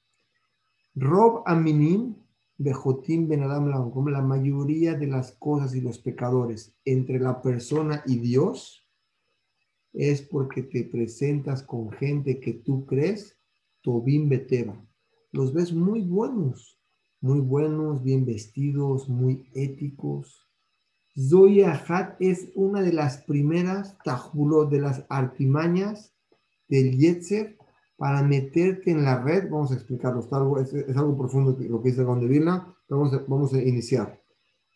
[0.96, 2.16] Rob Aminim,
[2.58, 8.04] Bejotim Ben Adam como la mayoría de las cosas y los pecadores entre la persona
[8.06, 8.86] y Dios,
[9.94, 13.38] es porque te presentas con gente que tú crees,
[13.82, 14.86] Tobin Beteba.
[15.32, 16.78] Los ves muy buenos,
[17.22, 20.48] muy buenos, bien vestidos, muy éticos.
[21.18, 26.14] Zoya Hat es una de las primeras tajbulos de las artimañas
[26.68, 27.58] del Yetzer
[28.02, 29.48] para meterte en la red.
[29.48, 30.28] Vamos a explicarlo,
[30.60, 34.20] es, es algo profundo lo que dice Gondevila, vamos a, vamos a iniciar.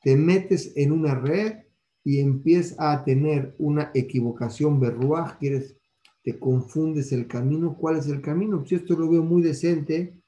[0.04, 1.64] Te metes en una red
[2.04, 5.76] y empiezas a tener una equivocación berruaj, quieres,
[6.24, 7.76] te confundes el camino.
[7.76, 8.64] ¿Cuál es el camino?
[8.64, 10.22] Si esto lo veo muy decente,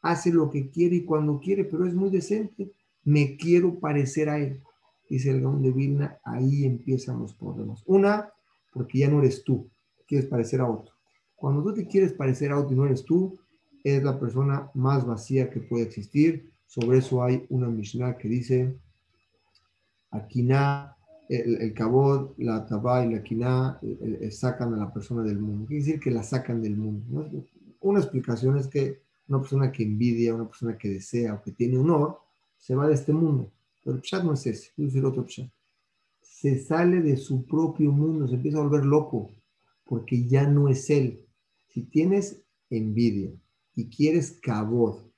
[0.00, 2.72] hace lo que quiere y cuando quiere, pero es muy decente.
[3.04, 4.62] Me quiero parecer a él.
[5.10, 7.82] Dice el Gaón de Vilna, ahí empiezan los problemas.
[7.84, 8.32] Una,
[8.72, 9.68] porque ya no eres tú,
[10.06, 10.99] quieres parecer a otro.
[11.40, 13.38] Cuando tú te quieres parecer a otro y no eres tú,
[13.82, 16.52] es la persona más vacía que puede existir.
[16.66, 18.76] Sobre eso hay una Mishnah que dice,
[20.10, 20.94] Akina
[21.30, 21.74] el, el
[22.38, 23.80] la tabá y la quiná
[24.30, 25.66] sacan a la persona del mundo.
[25.66, 27.24] Quiere decir que la sacan del mundo.
[27.80, 31.78] Una explicación es que una persona que envidia, una persona que desea o que tiene
[31.78, 32.18] honor,
[32.58, 33.50] se va de este mundo.
[33.82, 35.48] Pero el chat no es ese, es el otro chat.
[36.20, 39.30] Se sale de su propio mundo, se empieza a volver loco,
[39.86, 41.24] porque ya no es él.
[41.70, 43.32] Si tienes envidia
[43.74, 45.10] y quieres cabot,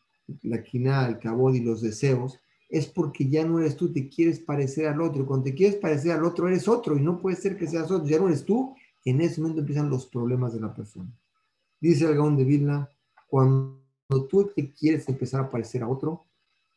[0.42, 2.38] la quina, el cabot y los deseos,
[2.68, 5.26] es porque ya no eres tú, te quieres parecer al otro.
[5.26, 8.07] Cuando te quieres parecer al otro, eres otro y no puede ser que seas otro,
[8.07, 8.74] ya no eres tú.
[9.05, 11.11] En ese momento empiezan los problemas de la persona.
[11.80, 12.88] Dice el Gaón de Vilna,
[13.26, 13.78] cuando
[14.30, 16.24] tú te quieres empezar a parecer a otro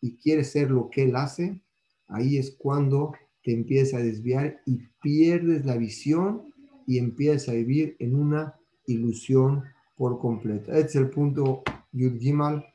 [0.02, 1.62] y quieres ser lo que él hace,
[2.08, 3.14] ahí es cuando
[3.44, 6.54] te empiezas a desviar y pierdes la visión
[6.88, 8.56] y empiezas a vivir en una
[8.88, 9.64] ilusión
[9.96, 10.72] por completo.
[10.72, 12.66] Este es el punto Yud Gimal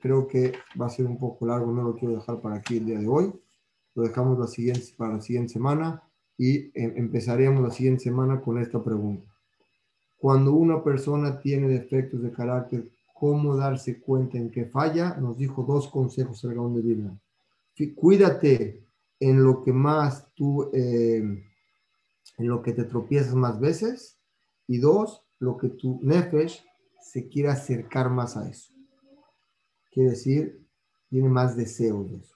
[0.00, 2.86] creo que va a ser un poco largo, no lo quiero dejar para aquí el
[2.86, 3.32] día de hoy.
[3.94, 6.02] Lo dejamos la siguiente, para la siguiente semana
[6.36, 9.28] y em, empezaremos la siguiente semana con esta pregunta.
[10.18, 15.16] Cuando una persona tiene defectos de carácter, ¿cómo darse cuenta en que falla?
[15.16, 17.18] Nos dijo dos consejos el Gaón de Vilna.
[17.94, 18.84] Cuídate
[19.20, 21.42] en lo que más tú, em,
[22.38, 24.17] en lo que te tropiezas más veces.
[24.68, 26.64] Y dos, lo que tu nefesh
[27.00, 28.78] se quiera acercar más a eso
[29.98, 30.64] quiere decir,
[31.08, 32.34] tiene más deseos de eso.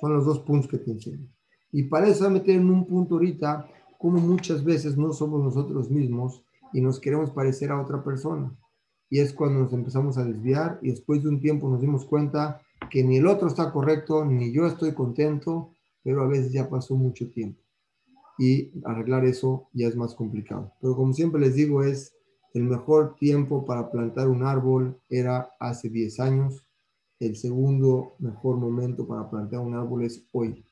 [0.00, 1.28] Son los dos puntos que te enseño.
[1.70, 3.68] Y para eso a meter en un punto ahorita,
[3.98, 8.52] como muchas veces no somos nosotros mismos y nos queremos parecer a otra persona.
[9.08, 12.60] Y es cuando nos empezamos a desviar y después de un tiempo nos dimos cuenta
[12.90, 15.70] que ni el otro está correcto, ni yo estoy contento,
[16.02, 17.62] pero a veces ya pasó mucho tiempo.
[18.38, 20.72] Y arreglar eso ya es más complicado.
[20.80, 22.14] Pero como siempre les digo, es
[22.52, 26.64] el mejor tiempo para plantar un árbol era hace 10 años
[27.20, 30.64] el segundo mejor momento para plantar un árbol es hoy.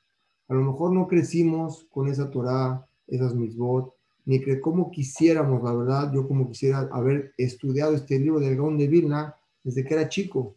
[0.47, 3.93] A lo mejor no crecimos con esa Torah, esas misbot,
[4.25, 8.77] ni que como quisiéramos, la verdad, yo como quisiera haber estudiado este libro del Gaón
[8.77, 10.55] de Vilna desde que era chico.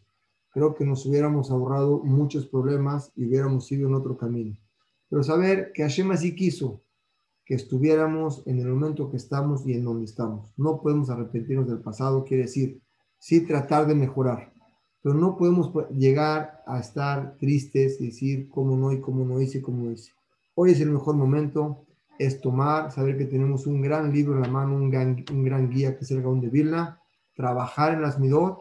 [0.50, 4.56] Creo que nos hubiéramos ahorrado muchos problemas y hubiéramos ido en otro camino.
[5.08, 6.80] Pero saber que Hashem así quiso
[7.46, 10.52] que estuviéramos en el momento que estamos y en donde estamos.
[10.58, 12.82] No podemos arrepentirnos del pasado, quiere decir,
[13.18, 14.52] sí tratar de mejorar
[15.06, 19.62] pero no podemos llegar a estar tristes y decir cómo no y cómo no hice,
[19.62, 20.10] cómo no hice.
[20.56, 21.86] Hoy es el mejor momento,
[22.18, 25.70] es tomar, saber que tenemos un gran libro en la mano, un gran, un gran
[25.70, 27.00] guía que es el Gaón de Vilna,
[27.36, 28.58] trabajar en las Midot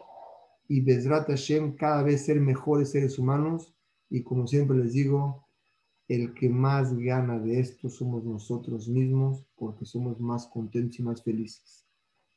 [0.68, 3.74] y Bezrat Hashem cada vez ser mejores seres humanos
[4.08, 5.45] y como siempre les digo,
[6.08, 11.22] el que más gana de esto somos nosotros mismos porque somos más contentos y más
[11.22, 11.84] felices.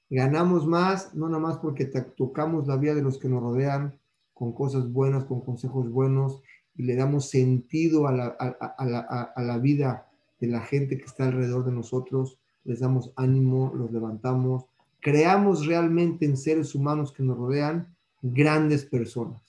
[0.10, 4.00] Ganamos más, no nada más porque tocamos la vida de los que nos rodean
[4.34, 6.42] con cosas buenas, con consejos buenos,
[6.76, 9.00] y le damos sentido a la, a, la,
[9.36, 10.10] a la vida
[10.40, 14.66] de la gente que está alrededor de nosotros, les damos ánimo, los levantamos,
[15.02, 19.42] creamos realmente en seres humanos que nos rodean grandes personas.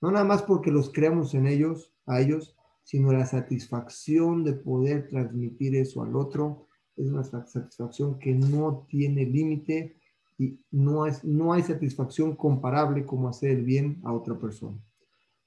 [0.00, 2.53] No nada más porque los creamos en ellos, a ellos,
[2.84, 9.24] sino la satisfacción de poder transmitir eso al otro es una satisfacción que no tiene
[9.24, 9.96] límite
[10.38, 14.78] y no, es, no hay satisfacción comparable como hacer el bien a otra persona.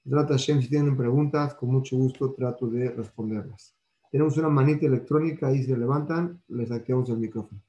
[0.03, 3.75] Trata Hashem, si tienen preguntas, con mucho gusto trato de responderlas.
[4.11, 7.61] Tenemos una manita electrónica, ahí se levantan, les activamos el micrófono.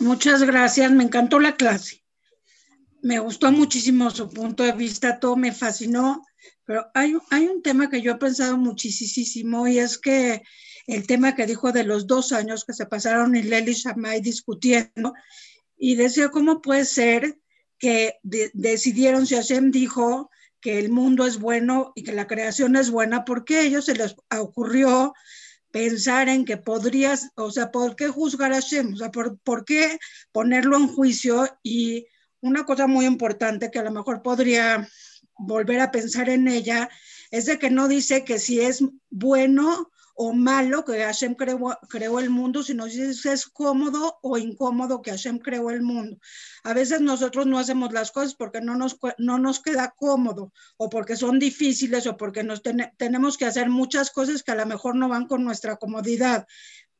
[0.00, 2.04] Muchas gracias, me encantó la clase.
[3.02, 6.24] Me gustó muchísimo su punto de vista, todo me fascinó,
[6.64, 10.42] pero hay, hay un tema que yo he pensado muchísimo y es que
[10.86, 15.14] el tema que dijo de los dos años que se pasaron y Leli Shamay discutiendo
[15.76, 17.38] y decía cómo puede ser
[17.78, 20.30] que decidieron, si Hashem dijo
[20.60, 23.96] que el mundo es bueno y que la creación es buena, porque a ellos se
[23.96, 25.12] les ocurrió
[25.72, 28.94] pensar en que podrías, o sea, ¿por qué juzgar a Hashem?
[28.94, 29.98] O sea, ¿por, ¿por, qué
[30.30, 31.48] ponerlo en juicio?
[31.62, 32.06] Y
[32.40, 34.88] una cosa muy importante que a lo mejor podría
[35.38, 36.88] volver a pensar en ella
[37.30, 42.18] es de que no dice que si es bueno o malo que Hashem creó, creó
[42.18, 46.18] el mundo, sino si es cómodo o incómodo que Hashem creó el mundo.
[46.64, 50.88] A veces nosotros no hacemos las cosas porque no nos, no nos queda cómodo o
[50.88, 52.62] porque son difíciles o porque nos
[52.96, 56.46] tenemos que hacer muchas cosas que a lo mejor no van con nuestra comodidad.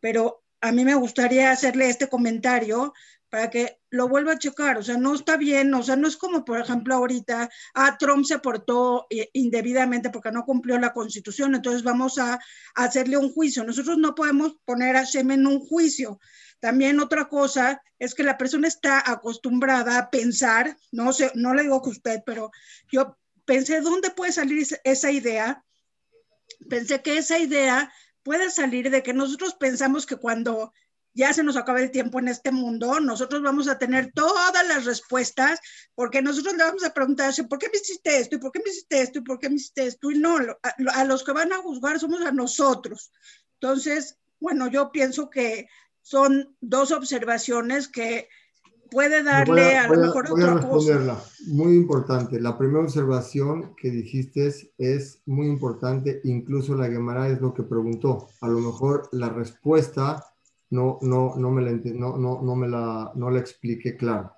[0.00, 2.92] Pero a mí me gustaría hacerle este comentario
[3.32, 4.76] para que lo vuelva a checar.
[4.76, 8.26] O sea, no está bien, o sea, no es como, por ejemplo, ahorita, ah, Trump
[8.26, 12.38] se portó eh, indebidamente porque no cumplió la constitución, entonces vamos a,
[12.74, 13.64] hacerle un juicio.
[13.64, 16.20] Nosotros no podemos poner a Shem en un juicio.
[16.60, 21.62] También otra cosa es que la persona está acostumbrada a pensar, no sé, no le
[21.62, 22.50] digo que usted, pero
[22.92, 23.16] yo
[23.46, 25.64] pensé, ¿dónde puede salir esa idea?
[26.68, 27.90] Pensé que esa idea
[28.22, 30.74] puede salir de que nosotros pensamos que cuando
[31.14, 34.84] ya se nos acaba el tiempo en este mundo, nosotros vamos a tener todas las
[34.84, 35.60] respuestas,
[35.94, 38.36] porque nosotros le vamos a preguntar, ¿por qué me hiciste esto?
[38.36, 39.18] ¿Y por qué me hiciste esto?
[39.18, 40.10] ¿Y por qué me hiciste esto?
[40.10, 40.36] Y no,
[40.94, 43.12] a, los que van a juzgar somos a nosotros.
[43.60, 45.68] Entonces, bueno, yo pienso que
[46.00, 48.28] son dos observaciones que
[48.90, 51.22] puede darle a, lo mejor voy a responderla.
[51.46, 52.40] Muy importante.
[52.40, 56.20] La primera observación que dijiste es, es muy importante.
[56.24, 58.28] Incluso la Gemara es lo que preguntó.
[58.40, 60.31] A lo mejor la respuesta
[60.72, 64.32] no, no, no, me la, no, no, no, me la, no la expliqué claro.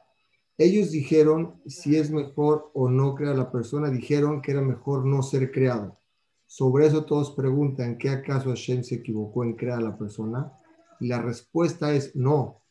[0.59, 5.22] Ellos dijeron si es mejor o no crear la persona, dijeron que era mejor no
[5.22, 5.97] ser creado.
[6.45, 10.53] Sobre eso todos preguntan, ¿qué acaso Hashem se equivocó en crear a la persona?
[10.99, 12.62] Y la respuesta es no.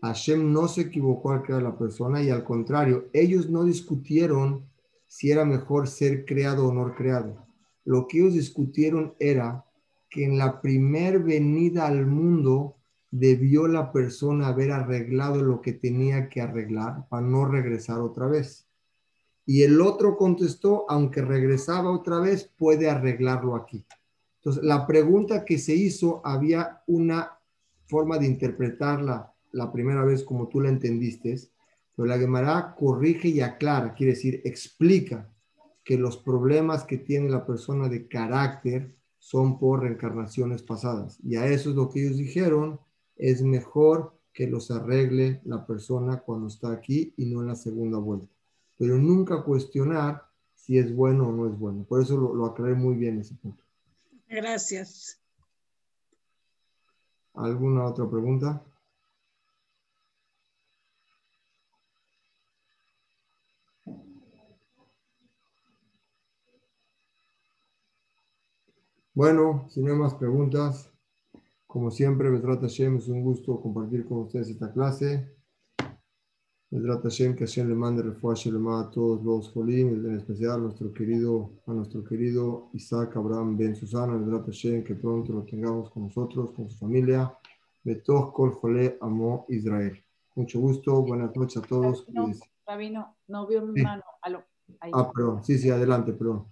[0.00, 4.70] Hashem no se equivocó al crear a la persona y al contrario, ellos no discutieron
[5.06, 7.46] si era mejor ser creado o no creado.
[7.84, 9.66] Lo que ellos discutieron era
[10.08, 12.75] que en la primer venida al mundo
[13.18, 18.66] debió la persona haber arreglado lo que tenía que arreglar para no regresar otra vez.
[19.46, 23.86] Y el otro contestó, aunque regresaba otra vez, puede arreglarlo aquí.
[24.40, 27.38] Entonces, la pregunta que se hizo, había una
[27.86, 31.38] forma de interpretarla la primera vez como tú la entendiste,
[31.94, 35.32] pero la Gemara corrige y aclara, quiere decir, explica
[35.84, 41.18] que los problemas que tiene la persona de carácter son por reencarnaciones pasadas.
[41.22, 42.78] Y a eso es lo que ellos dijeron,
[43.16, 47.98] es mejor que los arregle la persona cuando está aquí y no en la segunda
[47.98, 48.28] vuelta.
[48.78, 50.22] Pero nunca cuestionar
[50.54, 51.84] si es bueno o no es bueno.
[51.84, 53.64] Por eso lo, lo aclaré muy bien ese punto.
[54.28, 55.18] Gracias.
[57.34, 58.62] ¿Alguna otra pregunta?
[69.16, 70.92] Bueno, si no hay más preguntas,
[71.76, 75.36] como siempre, Besrat Hashem, es un gusto compartir con ustedes esta clase.
[76.70, 78.48] Besrat Hashem, que Hashem le mande refuerzo
[78.78, 83.76] a todos los Jolim, en especial a nuestro querido, a nuestro querido Isaac Abraham Ben
[83.76, 87.36] Susana, Besrat Hashem, que pronto lo tengamos con nosotros, con su familia.
[87.84, 90.02] Betoch Kol Jole Amo Israel.
[90.34, 92.08] Mucho gusto, buenas noches a todos.
[92.08, 92.30] No,
[92.66, 94.02] Rabino, no vio mi mano.
[94.94, 96.46] Ah, perdón, sí, sí, adelante, perdón.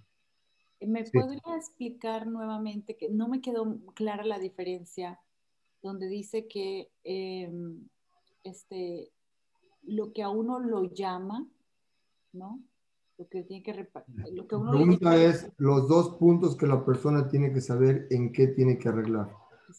[0.81, 5.19] ¿Me podría explicar nuevamente que no me quedó clara la diferencia
[5.81, 7.87] donde dice que em,
[8.43, 9.11] este,
[9.83, 11.47] lo que a uno lo llama,
[12.33, 12.61] ¿no?
[13.17, 13.87] Lo que tiene que
[14.33, 18.07] lo que uno La pregunta es los dos puntos que la persona tiene que saber
[18.09, 19.31] en qué tiene que arreglar.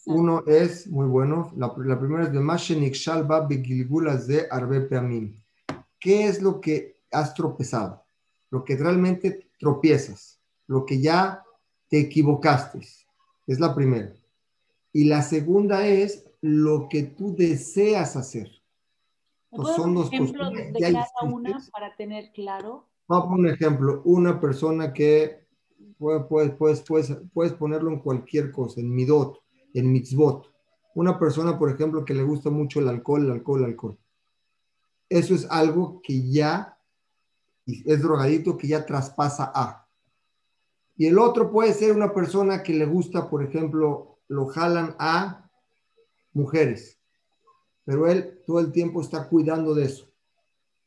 [0.07, 2.41] Uno es muy bueno, la, la primera es de.
[5.99, 8.05] ¿Qué es lo que has tropezado?
[8.51, 10.37] Lo que realmente tropiezas
[10.67, 11.45] lo que ya
[11.89, 12.81] te equivocaste.
[13.47, 14.13] Es la primera.
[14.93, 18.51] Y la segunda es lo que tú deseas hacer.
[19.51, 22.87] Pues son dos ejemplo de, cada una para tener claro?
[23.07, 24.03] Vamos a poner un ejemplo.
[24.05, 25.47] Una persona que
[25.99, 29.41] puedes, puedes, puedes, puedes ponerlo en cualquier cosa, en midot,
[29.73, 30.53] en mitzvot.
[30.95, 33.99] Una persona, por ejemplo, que le gusta mucho el alcohol, el alcohol, el alcohol.
[35.09, 36.79] Eso es algo que ya
[37.67, 39.86] es drogadito, que ya traspasa a.
[40.97, 45.51] Y el otro puede ser una persona que le gusta, por ejemplo, lo jalan a
[46.33, 46.99] mujeres,
[47.85, 50.11] pero él todo el tiempo está cuidando de eso.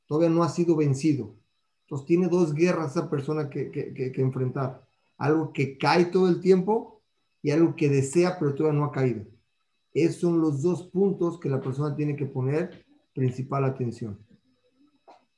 [0.07, 1.36] Todavía no ha sido vencido.
[1.84, 4.86] Entonces tiene dos guerras esa persona que, que, que, enfrentar.
[5.18, 7.01] Algo que cae todo el tiempo
[7.41, 9.26] y algo que desea, pero todavía no ha caído.
[9.93, 14.20] Esos son los dos puntos que la persona tiene que poner principal atención.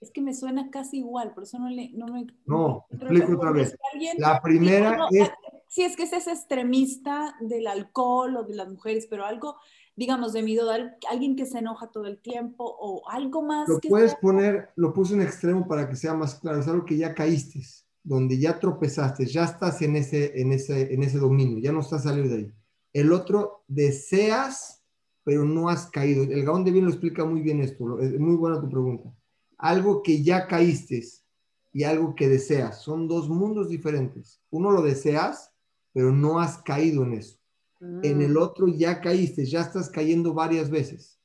[0.02, 1.92] Es que me suena casi igual, por eso no le...
[1.92, 3.78] No, me, no explico otra vez.
[4.18, 5.30] La primera es...
[5.68, 9.56] Sí, es que es ese extremista del alcohol o de las mujeres, pero algo,
[9.96, 10.70] digamos, de miedo,
[11.10, 13.70] alguien que se enoja todo el tiempo o algo más.
[13.70, 16.98] Lo puedes poner, lo puse en extremo para que sea más claro, es algo que
[16.98, 17.62] ya caíste,
[18.04, 22.04] donde ya tropezaste, ya estás en ese, en ese, en ese dominio, ya no estás
[22.04, 22.52] saliendo de ahí.
[22.92, 24.84] El otro, deseas,
[25.24, 26.24] pero no has caído.
[26.24, 29.14] El Gaón de Bien lo explica muy bien esto, es muy buena tu pregunta
[29.62, 31.04] algo que ya caíste
[31.72, 32.82] y algo que deseas.
[32.82, 34.42] Son dos mundos diferentes.
[34.50, 35.54] Uno lo deseas,
[35.94, 37.38] pero no has caído en eso.
[37.80, 38.42] En el mm.
[38.42, 41.20] otro ya caíste, ya estás cayendo varias veces.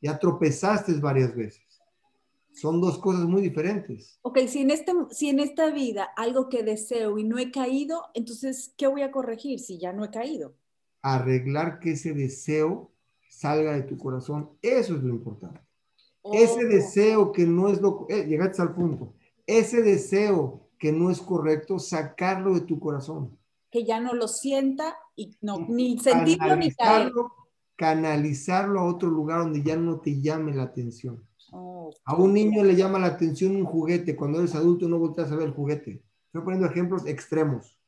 [0.00, 1.64] Ya tropezaste varias veces.
[2.52, 4.18] Son dos cosas muy diferentes.
[4.22, 8.02] Ok, si en, este, si en esta vida algo que deseo y no he caído,
[8.14, 10.56] entonces, ¿qué voy a corregir si ya no he caído?
[11.02, 12.92] Arreglar que ese deseo
[13.28, 14.50] salga de tu corazón.
[14.62, 15.65] Eso es lo importante.
[16.32, 16.68] Ese oh.
[16.68, 19.14] deseo que no es lo, eh, llegaste al punto,
[19.46, 23.36] ese deseo que no es correcto, sacarlo de tu corazón.
[23.70, 27.32] Que ya no lo sienta y no, ni sentirlo ni caerlo.
[27.76, 31.22] Canalizarlo a otro lugar donde ya no te llame la atención.
[32.04, 34.16] a un niño le llama la atención un juguete.
[34.16, 36.02] Cuando eres adulto no volteas a ver el juguete.
[36.26, 37.78] Estoy poniendo ejemplos extremos.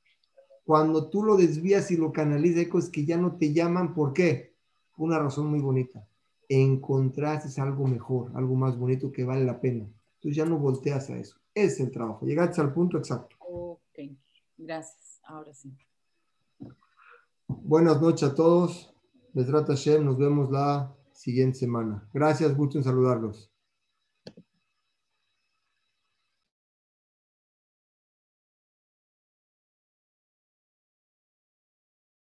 [0.65, 3.95] Cuando tú lo desvías y lo canalizas, hay cosas que ya no te llaman.
[3.95, 4.55] ¿Por qué?
[4.99, 6.08] Una razón muy bonita
[6.49, 9.87] encontraste algo mejor, algo más bonito que vale la pena.
[10.15, 11.37] Entonces ya no volteas a eso.
[11.55, 12.27] Es el trabajo.
[12.27, 13.37] Llegaste al punto exacto.
[13.41, 13.99] Ok,
[14.57, 15.21] gracias.
[15.25, 15.73] Ahora sí.
[17.47, 18.95] Buenas noches a todos.
[19.35, 20.05] Les trata Shem.
[20.05, 22.09] Nos vemos la siguiente semana.
[22.13, 23.48] Gracias, gusto en saludarlos.